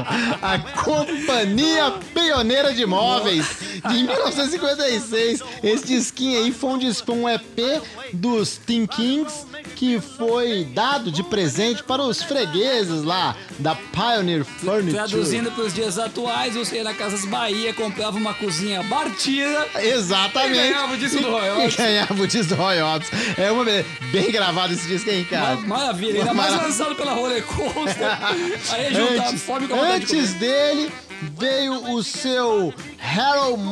[0.42, 3.46] a companhia pioneira de móveis.
[3.88, 5.42] De 1956.
[5.62, 7.82] Esse disquinho aí foi um, disco, um EP
[8.12, 9.46] dos Teen Kings
[9.76, 14.92] que foi dado de presente para os fregueses lá da Pioneer Furniture.
[14.92, 19.66] Traduzindo para os dias atuais, você ia na Casas Bahia, comprava uma cozinha Bartira.
[19.76, 20.58] Exatamente.
[20.58, 23.10] E ganhava o disco do Roy E ganhava o disco do Roy Orbison.
[23.36, 25.56] É uma be- bem gravado esse disco aí, cara.
[25.56, 28.06] Mar- Maravilha, ainda mais lançado pela Roller Coaster.
[28.72, 30.92] Aí juntar Antes, fome com a vontade de antes dele
[31.38, 32.72] veio o seu
[33.12, 33.62] Harold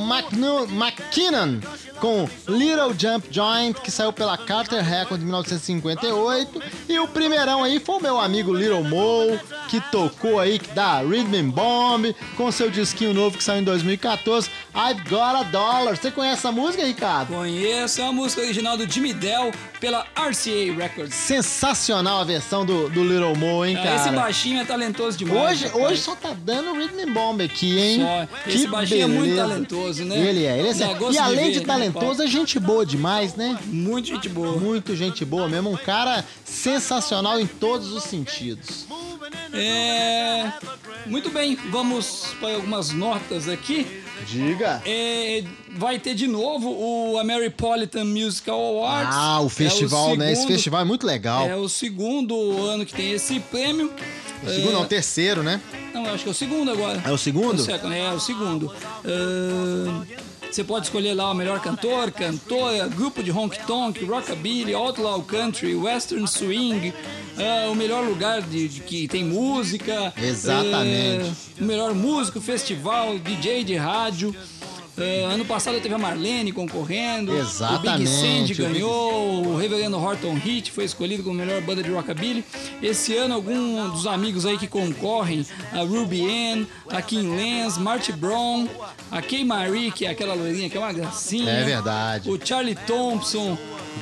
[0.71, 1.61] McKinnon
[1.99, 6.63] com Little Jump Joint, que saiu pela Carter Records em 1958.
[6.89, 9.39] E o primeirão aí foi o meu amigo Little Mo,
[9.71, 14.51] que tocou aí da Rhythm and Bomb, com seu disquinho novo que saiu em 2014,
[14.75, 15.97] I've Got a Dollar.
[15.97, 17.33] Você conhece essa música, Ricardo?
[17.33, 21.15] Conheço, é uma música original do Jimmy Dell pela RCA Records.
[21.15, 23.97] Sensacional a versão do, do Little Mo, hein, Ah, cara?
[23.97, 25.53] Esse baixinho é talentoso demais.
[25.53, 25.85] Hoje, rapaz.
[25.85, 28.01] hoje só tá dando Rhythm and Bomb aqui, hein?
[28.01, 28.51] Só.
[28.51, 30.19] Esse baixinho é muito talentoso, né?
[30.19, 30.95] Ele é, ele é.
[30.95, 33.57] Gosto E de além ver, de né, talentoso, é gente boa demais, né?
[33.67, 34.59] Muito gente boa.
[34.59, 35.71] Muito gente boa mesmo.
[35.71, 38.87] Um cara sensacional em todos os sentidos.
[39.63, 40.53] É.
[41.07, 43.87] Muito bem, vamos para algumas notas aqui.
[44.27, 44.83] Diga.
[44.85, 45.43] É,
[45.77, 49.15] vai ter de novo o Ameripolitan Musical Awards.
[49.17, 50.27] Ah, o festival, É né?
[50.33, 51.47] Esse segundo- festival é muito legal.
[51.49, 53.91] É o segundo ano que tem esse prêmio.
[54.43, 55.61] O segundo, É, não, o terceiro, né?
[55.95, 57.03] Não, eu acho que é o segundo agora.
[57.05, 57.59] É o segundo?
[57.61, 58.73] O second, é, o segundo.
[60.51, 65.75] Você pode escolher lá o melhor cantor, cantora, grupo de honk tonk, rockabilly, outlaw country,
[65.77, 66.93] western swing,
[67.41, 70.13] ah, o melhor lugar de, de que tem música.
[70.17, 71.25] Exatamente.
[71.59, 74.35] ah, o melhor músico, festival, DJ de rádio.
[74.99, 77.35] Ah, ano passado teve a Marlene concorrendo.
[77.35, 79.47] Exatamente, O Big Sandy ganhou.
[79.47, 82.45] O Reverendo Horton Heat foi escolhido como melhor banda de rockabilly.
[82.83, 88.13] Esse ano, alguns dos amigos aí que concorrem, a Ruby Ann, a Kim Lenz, Marty
[88.13, 88.69] Brown,
[89.11, 91.51] a Kay Marie, que é aquela loirinha que é uma gracinha.
[91.51, 92.31] É verdade.
[92.31, 93.57] O Charlie Thompson,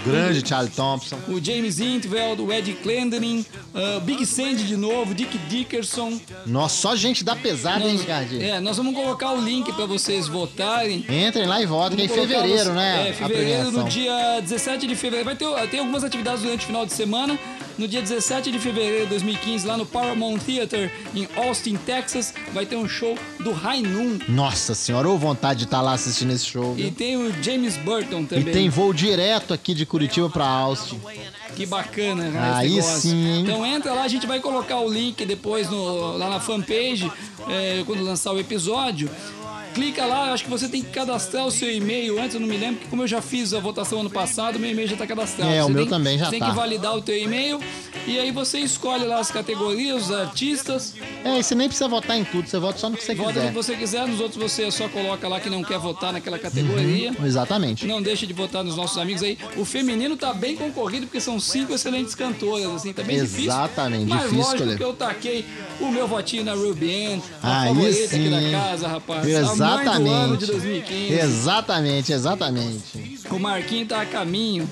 [0.05, 1.19] grande Charlie Thompson.
[1.29, 6.19] o James Intveld, o Ed Clendening, uh, Big Sandy de novo, Dick Dickerson.
[6.47, 8.43] Nossa, só gente da pesada, hein, Nós, Ricardinho?
[8.43, 11.05] é, nós vamos colocar o link pra vocês votarem.
[11.09, 13.09] Entrem lá e votem, que é em fevereiro, você- né?
[13.09, 15.25] É, fevereiro, no dia 17 de fevereiro.
[15.25, 17.39] Vai ter, tem algumas atividades durante o final de semana.
[17.79, 22.67] No dia 17 de fevereiro de 2015, lá no Paramount Theater, em Austin, Texas, vai
[22.67, 23.53] ter um show do
[23.89, 24.19] Noon.
[24.29, 26.75] Nossa senhora, ou vontade de estar lá assistindo esse show.
[26.77, 26.93] E viu?
[26.93, 28.53] tem o James Burton E também.
[28.53, 31.01] tem voo direto aqui de Curitiba pra Austin.
[31.55, 33.41] Que bacana, né, Aí sim?
[33.43, 37.11] Então entra lá, a gente vai colocar o link depois no- lá na fanpage,
[37.49, 39.09] é, quando lançar o episódio.
[39.79, 42.57] Clica lá, acho que você tem que cadastrar o seu e-mail antes, eu não me
[42.57, 45.53] lembro, porque como eu já fiz a votação ano passado, meu e-mail já está cadastrado.
[45.53, 46.51] É, o Você meu tem- também já você Tem tá.
[46.51, 47.61] que validar o teu e-mail
[48.09, 50.95] e aí você escolhe lá as categorias, os artistas,
[51.25, 53.29] É, e você nem precisa votar em tudo, você vota só no que você vota
[53.29, 53.49] no quiser.
[53.49, 57.15] que você quiser, nos outros você só coloca lá que não quer votar naquela categoria.
[57.25, 57.87] Exatamente.
[57.87, 59.39] Não deixe de votar nos nossos amigos aí.
[59.57, 63.45] O feminino tá bem concorrido porque são cinco excelentes cantoras, assim, tá bem difícil.
[63.51, 64.77] Exatamente, difícil lógico escolher.
[64.77, 65.45] que eu taquei
[65.81, 68.53] o meu votinho na Ruby Ann, a Aí favorita aqui sim, da hein?
[68.53, 69.19] casa, rapaz.
[69.35, 70.47] A mãe do ano de Exatamente.
[70.47, 71.13] 2015.
[71.13, 73.19] Exatamente, exatamente.
[73.31, 74.69] O Marquinho tá a caminho.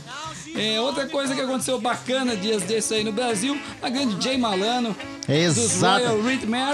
[0.56, 4.96] É, outra coisa que aconteceu bacana dias desses aí no Brasil, a grande Jay Malano.
[5.28, 6.04] Exato.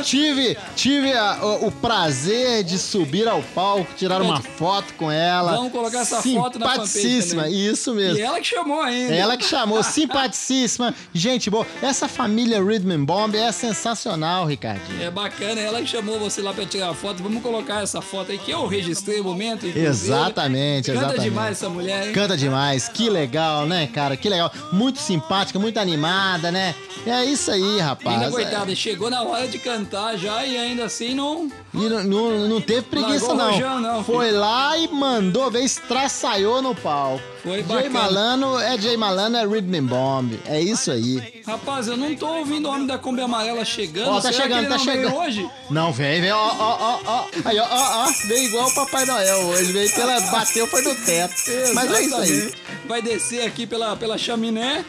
[0.05, 5.53] Tive, tive a- o, o prazer de subir ao palco, tirar uma foto com ela.
[5.57, 8.19] Vamos colocar essa foto na Simpaticíssima, isso mesmo.
[8.19, 9.15] E ela que chamou ainda.
[9.15, 11.67] Ela que chamou, simpaticíssima, gente boa.
[11.83, 15.03] Essa família Rhythm and Bomb é sensacional, Ricardinho.
[15.03, 17.23] É bacana, ela que chamou você lá pra tirar a foto.
[17.23, 19.67] Vamos colocar essa foto aí que eu registrei o momento.
[19.67, 19.87] inclusive.
[19.87, 21.25] Exatamente, Canta exatamente.
[21.31, 22.13] demais essa mulher, hein?
[22.13, 24.17] Canta demais, que legal, né, cara?
[24.17, 24.53] Que legal.
[24.73, 26.75] Muito simpática, muito animada, né?
[27.07, 28.17] É isso aí, rapaz.
[28.45, 31.51] Ainda, coitada, chegou na hora de cantar já e ainda assim não.
[31.75, 33.53] E não, não, não teve preguiça, não.
[33.53, 37.23] rojão, não, Foi lá e mandou ver, estraçaiou no palco.
[37.43, 37.91] Foi Jay bacana.
[37.91, 40.39] Malano é Jay Malano, é Rhythm Bomb.
[40.47, 41.43] É isso aí.
[41.45, 44.11] Rapaz, eu não tô ouvindo o homem da Kombi Amarela chegando.
[44.11, 45.17] Ó, tá Será chegando, tá chegando.
[45.17, 45.51] hoje?
[45.69, 47.27] Não, vem, vem, ó, ó, ó, ó.
[47.45, 48.13] Aí, ó, ó, ó.
[48.29, 49.73] Veio igual o Papai Noel hoje.
[49.73, 50.21] Veio pela.
[50.21, 51.35] Bateu, foi no teto.
[51.75, 52.55] Mas é isso aí.
[52.87, 54.85] Vai descer aqui pela, pela chaminé.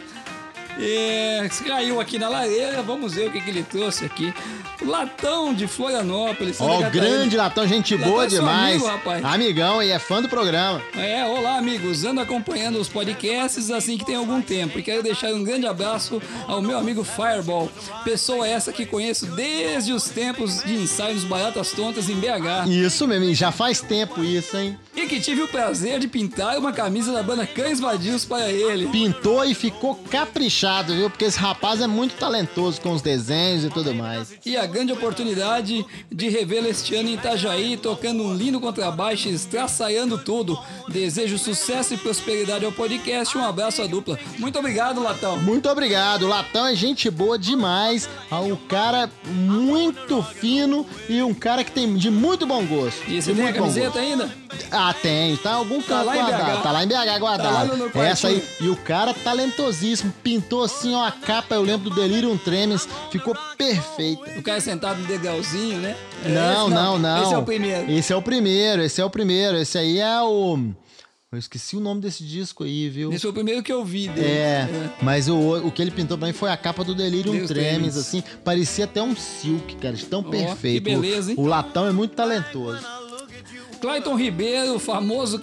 [0.79, 4.33] É, caiu aqui na lareira, vamos ver o que, que ele trouxe aqui.
[4.81, 6.59] Latão de Florianópolis.
[6.59, 6.89] Ó, o Catarina.
[6.89, 8.75] grande Latão, gente Latão boa é demais.
[8.75, 9.25] amigo, rapaz.
[9.25, 10.81] Amigão e é fã do programa.
[10.97, 15.33] É, olá amigos, ando acompanhando os podcasts assim que tem algum tempo e quero deixar
[15.33, 17.71] um grande abraço ao meu amigo Fireball,
[18.03, 23.33] pessoa essa que conheço desde os tempos de ensaios Baratas Tontas em BH Isso mesmo,
[23.33, 24.77] já faz tempo isso, hein?
[24.95, 28.87] e que tive o prazer de pintar uma camisa da banda Cães Vadios para ele.
[28.87, 30.62] Pintou e ficou caprichado,
[30.95, 31.09] viu?
[31.09, 34.33] Porque esse rapaz é muito talentoso com os desenhos e tudo mais.
[34.45, 39.33] E a grande oportunidade de revê-lo este ano em Itajaí, tocando um lindo contrabaixo e
[39.33, 40.57] estraçaiando tudo.
[40.87, 43.37] Desejo sucesso e prosperidade ao podcast.
[43.37, 44.17] Um abraço à dupla.
[44.37, 45.37] Muito obrigado, Latão.
[45.39, 46.27] Muito obrigado.
[46.27, 48.09] Latão é gente boa demais.
[48.31, 53.03] É Um cara muito fino e um cara que tem de muito bom gosto.
[53.09, 54.42] E você tem a camiseta ainda?
[54.71, 55.35] Ah, tem.
[55.37, 56.63] Tá em algum canto lá em guardado.
[56.63, 57.43] Tá lá em BH guardado.
[57.47, 58.03] Tá lá no- no quartinho.
[58.03, 58.43] Essa aí.
[58.61, 60.13] E o cara talentosíssimo.
[60.23, 61.55] Pintou assim, ó, a capa.
[61.55, 62.87] Eu lembro do Delirium Tremens.
[63.11, 64.23] Ficou perfeita.
[64.37, 65.95] O cara sentado no degrauzinho, né?
[66.25, 66.75] É Não, esse?
[66.75, 67.23] não, não.
[67.23, 67.91] Esse é o primeiro.
[67.91, 69.57] Esse é o primeiro, esse é o primeiro.
[69.57, 70.57] Esse aí é o.
[71.31, 73.11] Eu esqueci o nome desse disco aí, viu?
[73.11, 74.27] Esse foi o primeiro que eu vi dele.
[74.27, 74.69] É,
[75.01, 77.97] mas o, o que ele pintou pra mim foi a capa do Delirium Deus Tremens,
[77.97, 78.23] assim.
[78.45, 80.83] Parecia até um silk, cara, de tão perfeito.
[80.83, 81.37] que beleza, hein?
[81.39, 82.85] O, o Latão é muito talentoso.
[83.83, 85.41] Clayton Ribeiro, famoso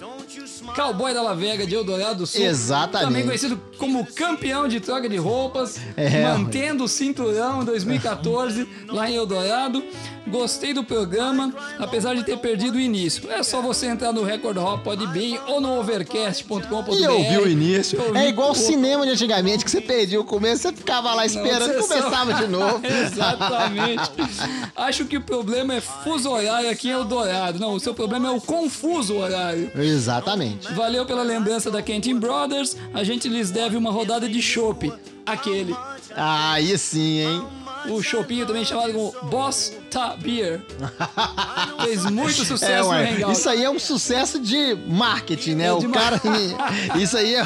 [0.75, 2.41] cowboy da La Vega de Eldorado do Sul.
[2.43, 3.05] Exatamente.
[3.07, 9.09] Também conhecido como campeão de troca de roupas, É, mantendo o cinturão em 2014 lá
[9.09, 9.83] em Eldorado.
[10.27, 13.29] Gostei do programa, apesar de ter perdido o início.
[13.31, 16.93] É só você entrar no Record Hop Podbean ou no overcast.com.br.
[16.93, 17.99] E eu vi o início.
[18.15, 21.73] É igual o cinema de antigamente, que você perdia o começo, você ficava lá esperando,
[21.73, 22.81] Não, você começava só- de novo.
[22.85, 24.11] Exatamente.
[24.75, 27.59] Acho que o problema é fuso horário aqui em Eldorado.
[27.59, 29.71] Não, o seu problema é o confuso horário.
[29.75, 30.50] Exatamente.
[30.75, 32.77] Valeu pela lembrança da Kentin Brothers.
[32.93, 34.91] A gente lhes deve uma rodada de chopp.
[35.25, 35.75] Aquele.
[36.15, 37.43] Aí sim, hein?
[37.89, 40.61] O chopinho também chamado como Boss Ta Beer.
[41.83, 43.37] Fez muito sucesso É, no Hangout.
[43.37, 45.65] isso aí é um sucesso de marketing, né?
[45.65, 46.19] É o de cara.
[46.99, 47.43] Isso aí é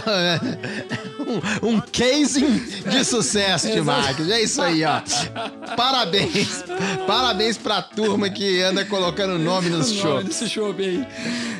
[1.63, 4.31] um, um casing de sucesso de marketing.
[4.31, 5.01] É isso aí, ó.
[5.75, 6.63] Parabéns.
[7.07, 10.23] Parabéns pra turma que anda colocando nome nos o nome shows.
[10.25, 11.05] desse chopp aí.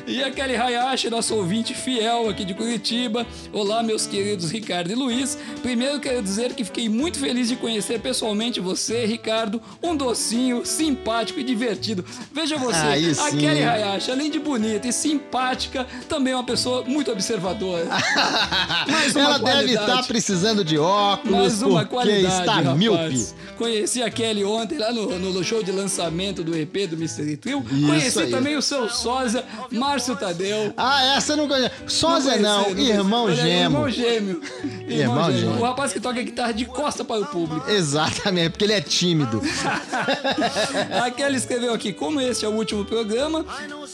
[0.06, 3.26] E a Kelly Hayashi, nosso ouvinte fiel aqui de Curitiba.
[3.52, 5.36] Olá, meus queridos Ricardo e Luiz.
[5.62, 9.60] Primeiro quero dizer que fiquei muito feliz de conhecer pessoalmente você, Ricardo.
[9.82, 12.04] Um docinho, simpático e divertido.
[12.32, 13.38] Veja você, Aí a sim.
[13.38, 17.86] Kelly Hayashi, além de bonita e simpática, também é uma pessoa muito observadora.
[19.16, 19.90] Ela deve qualidade.
[19.90, 22.76] estar precisando de óculos porque qualidade, está rapaz.
[22.76, 23.26] míope.
[23.56, 27.64] Conheci a Kelly ontem lá no, no show de lançamento do EP do Mystery Trio.
[27.70, 28.30] Isso Conheci aí.
[28.30, 30.74] também o seu sósia, Márcio Tadeu.
[30.76, 31.70] Ah, essa eu não conheço.
[31.86, 33.40] Sósia não, conheci, irmão conheci.
[33.42, 33.66] Ele é gêmeo.
[33.66, 34.42] Irmão gêmeo.
[34.88, 35.58] Irmão gêmeo.
[35.58, 37.68] O rapaz que toca guitarra de costa para o público.
[37.70, 39.40] Exatamente, porque ele é tímido.
[41.02, 43.44] A Kelly escreveu aqui, como este é o último programa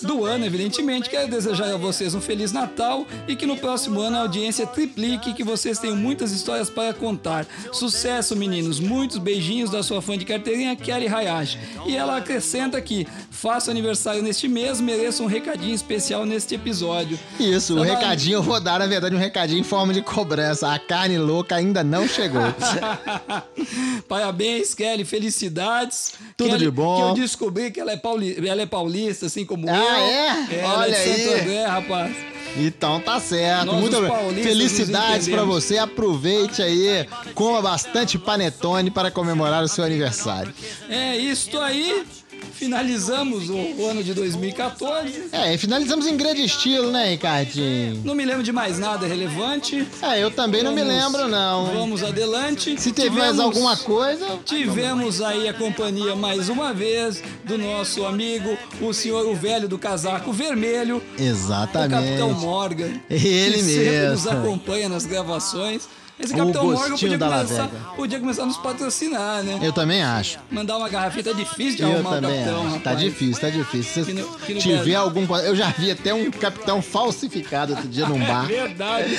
[0.02, 4.16] do ano, evidentemente, quero desejar a vocês um Feliz Natal e que no próximo ano
[4.16, 7.46] a audiência triplique e que vocês tenham muitas histórias para contar.
[7.72, 8.80] Sucesso, meninos.
[8.80, 11.58] Muitos beijinhos da sua fã de carteirinha, Kelly Hayashi.
[11.86, 17.18] E ela acrescenta aqui, faço aniversário neste mês, mereço um recadinho especial neste episódio.
[17.38, 20.72] Isso, o dando- recadinho, eu vou dar, na verdade, um recadinho em forma de cobrança.
[20.72, 22.42] A carne louca ainda não chegou.
[24.08, 26.14] Parabéns, Kelly, felicidades.
[26.36, 26.96] Tudo Kelly, de bom.
[26.96, 28.36] Que eu descobri que ela é, pauli...
[28.48, 30.04] ela é paulista, assim como Ah, eu.
[30.04, 30.46] é?
[30.60, 31.40] ela Olha é de Santo aí.
[31.40, 32.16] André, rapaz.
[32.56, 33.66] Então tá certo.
[33.66, 34.42] Nós, Muito bem.
[34.42, 35.54] Felicidades entendemos.
[35.54, 35.78] você.
[35.78, 40.52] Aproveite aí, coma bastante panetone para comemorar o seu aniversário.
[40.88, 42.04] É isto aí.
[42.66, 45.24] Finalizamos o, o ano de 2014.
[45.32, 48.00] É, e finalizamos em grande estilo, né, Ricardinho?
[48.04, 49.84] Não me lembro de mais nada relevante.
[50.00, 51.66] É, eu também não me Vamos- lembro, não.
[51.74, 52.80] Vamos adelante.
[52.80, 54.38] Se teve mais alguma coisa.
[54.44, 59.76] Tivemos aí a companhia mais uma vez do nosso amigo, o senhor o velho do
[59.76, 62.22] casaco vermelho, o Capitão Exatamente.
[62.40, 62.92] Morgan.
[63.10, 64.10] Ele que sempre mesmo.
[64.12, 65.88] nos acompanha nas gravações.
[66.22, 69.58] Esse Capitão Morgan podia começar, podia começar a nos patrocinar, né?
[69.62, 70.38] Eu também acho.
[70.50, 72.66] Mandar uma garrafinha, tá difícil de Eu arrumar o também Capitão, acho.
[72.76, 72.82] rapaz.
[72.84, 74.04] Tá difícil, tá difícil.
[74.04, 75.26] Se tiver algum.
[75.36, 78.46] Eu já vi até um capitão falsificado outro dia num bar.
[78.62, 79.16] Verdade.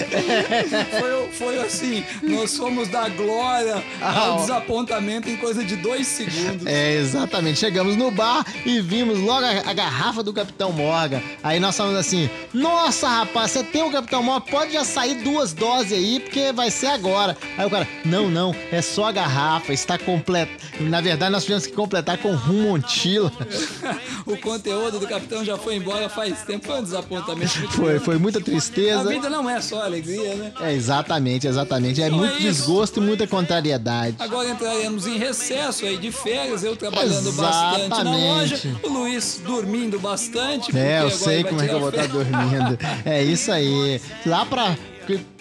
[1.00, 4.42] foi, foi assim, nós fomos da glória Ah, ao ó.
[4.42, 6.66] desapontamento em coisa de dois segundos.
[6.66, 7.60] É, exatamente.
[7.60, 11.22] Chegamos no bar e vimos logo a, a garrafa do Capitão Morgan.
[11.44, 15.54] Aí nós falamos assim: Nossa, rapaz, você tem o Capitão Morgan, pode já sair duas
[15.54, 17.36] doses aí, porque vai ser agora.
[17.58, 20.52] Aí o cara, não, não, é só a garrafa, está completa.
[20.80, 23.32] Na verdade, nós tivemos que completar com rum Montila.
[24.26, 26.66] o conteúdo do capitão já foi embora faz tempo.
[26.66, 29.08] Foi um desapontamento Foi, foi muita A tristeza.
[29.10, 30.52] vida não é só alegria, né?
[30.62, 32.02] É, exatamente, exatamente.
[32.02, 34.16] É Então muito é desgosto e muita contrariedade.
[34.20, 38.28] Agora entraremos em recesso aí de férias, eu trabalhando bastante na Exatamente.
[38.28, 40.76] loja, o Luiz dormindo bastante.
[40.78, 42.28] É, eu sei como é que eu vou estar férias.
[42.28, 42.78] dormindo.
[43.06, 44.00] É isso aí.
[44.26, 44.76] Lá pra.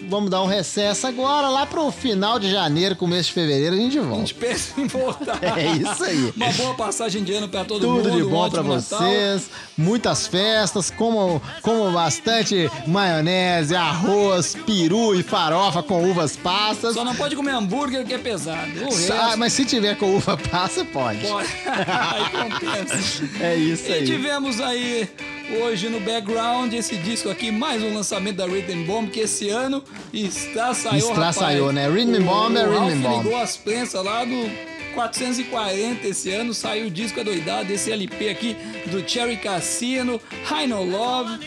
[0.09, 3.97] Vamos dar um recesso agora, lá pro final de janeiro, começo de fevereiro, a gente
[3.97, 4.19] A volta.
[4.19, 5.39] gente pensa em voltar.
[5.57, 6.33] É isso aí.
[6.35, 8.03] Uma boa passagem de ano pra todo mundo.
[8.03, 8.99] Tudo de um bom pra ótimo Natal.
[8.99, 16.93] vocês, muitas festas, como, como bastante maionese, arroz, peru e farofa com uvas passas.
[16.95, 18.71] Só não pode comer hambúrguer que é pesado.
[19.11, 21.25] Ah, mas se tiver com uva passa, pode.
[21.27, 21.47] pode.
[21.65, 23.23] aí compensa.
[23.39, 24.05] É isso E aí.
[24.05, 25.09] tivemos aí
[25.49, 29.83] hoje no background esse disco aqui, mais um lançamento da Rhythm Bomb, que esse ano
[30.13, 31.87] está saiu, Está saiu, né?
[31.89, 33.23] Rhythm Bomb é Rhythm Bomb.
[33.23, 34.49] ligou as prensas lá do
[34.93, 38.55] 440 esse ano, saiu o disco adoidado, esse LP aqui
[38.87, 41.39] do Cherry Cassino, High No Love,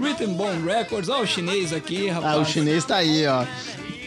[0.00, 2.36] Rhythm Bomb Records, olha o chinês aqui, rapaz.
[2.36, 3.44] Ah, o chinês tá aí, ó.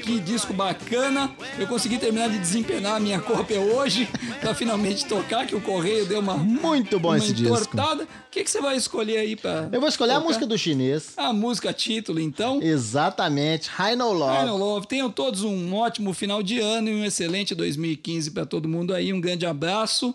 [0.01, 1.31] Que disco bacana.
[1.57, 4.09] Eu consegui terminar de desempenar a minha cópia hoje
[4.41, 7.53] pra finalmente tocar, que o correio deu uma, Muito bom uma esse disco.
[7.53, 8.03] entortada.
[8.03, 9.69] O que, que você vai escolher aí pra.
[9.71, 10.27] Eu vou escolher a tocar?
[10.27, 11.13] música do chinês.
[11.17, 12.61] A música título, então.
[12.61, 14.37] Exatamente, High No Love.
[14.37, 14.87] High No Love.
[14.87, 19.13] Tenham todos um ótimo final de ano e um excelente 2015 pra todo mundo aí.
[19.13, 20.13] Um grande abraço.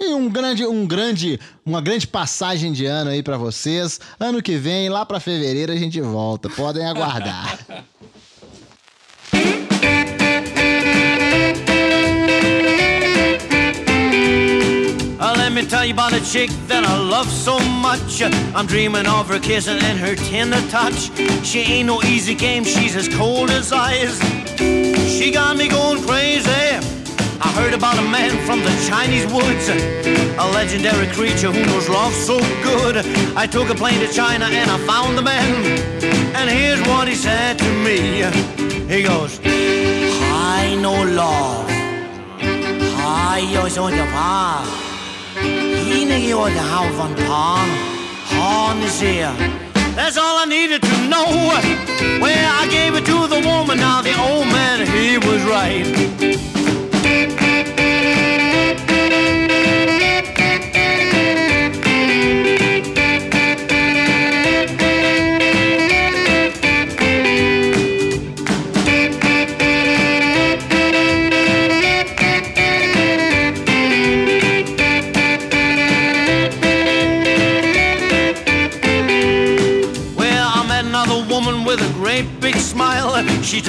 [0.00, 3.98] E um grande, um grande, uma grande passagem de ano aí pra vocês.
[4.20, 6.48] Ano que vem, lá pra fevereiro, a gente volta.
[6.48, 7.58] Podem aguardar.
[15.48, 18.22] Let me tell you about a chick that I love so much.
[18.54, 21.10] I'm dreaming of her kissing and her tender touch.
[21.42, 24.20] She ain't no easy game, she's as cold as ice.
[24.58, 26.50] She got me going crazy.
[27.40, 32.12] I heard about a man from the Chinese woods, a legendary creature who knows love
[32.12, 32.98] so good.
[33.34, 35.64] I took a plane to China and I found the man.
[36.36, 38.57] And here's what he said to me.
[38.88, 41.66] He goes, I know love.
[42.40, 44.64] I yo so the pa.
[45.42, 47.68] He nigga was the how von pong.
[48.32, 49.34] Horn is here.
[49.94, 51.26] That's all I needed to know.
[52.22, 53.76] Well, I gave it to the woman.
[53.76, 56.27] Now the old man, he was right.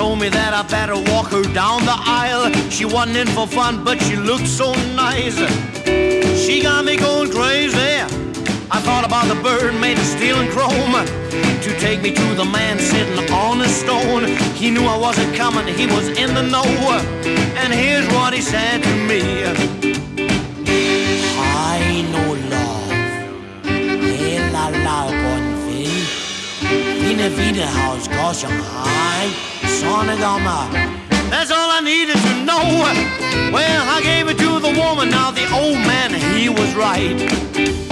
[0.09, 2.49] Told me that I better walk her down the aisle.
[2.71, 4.73] She wasn't in for fun, but she looked so
[5.05, 5.37] nice.
[6.43, 7.93] She got me going crazy.
[8.75, 10.95] I thought about the bird made of steel and chrome
[11.65, 14.23] to take me to the man sitting on a stone.
[14.61, 16.69] He knew I wasn't coming, he was in the know.
[17.61, 19.21] And here's what he said to me
[21.77, 22.91] I know love.
[24.21, 26.01] Hela lavkonfin
[27.01, 30.69] Fine Wiederhaus går Shanghai Sonnedammer
[31.29, 32.63] That's all I needed to know.
[33.53, 35.09] Well, I gave it to the woman.
[35.09, 37.88] Now the old man, he was right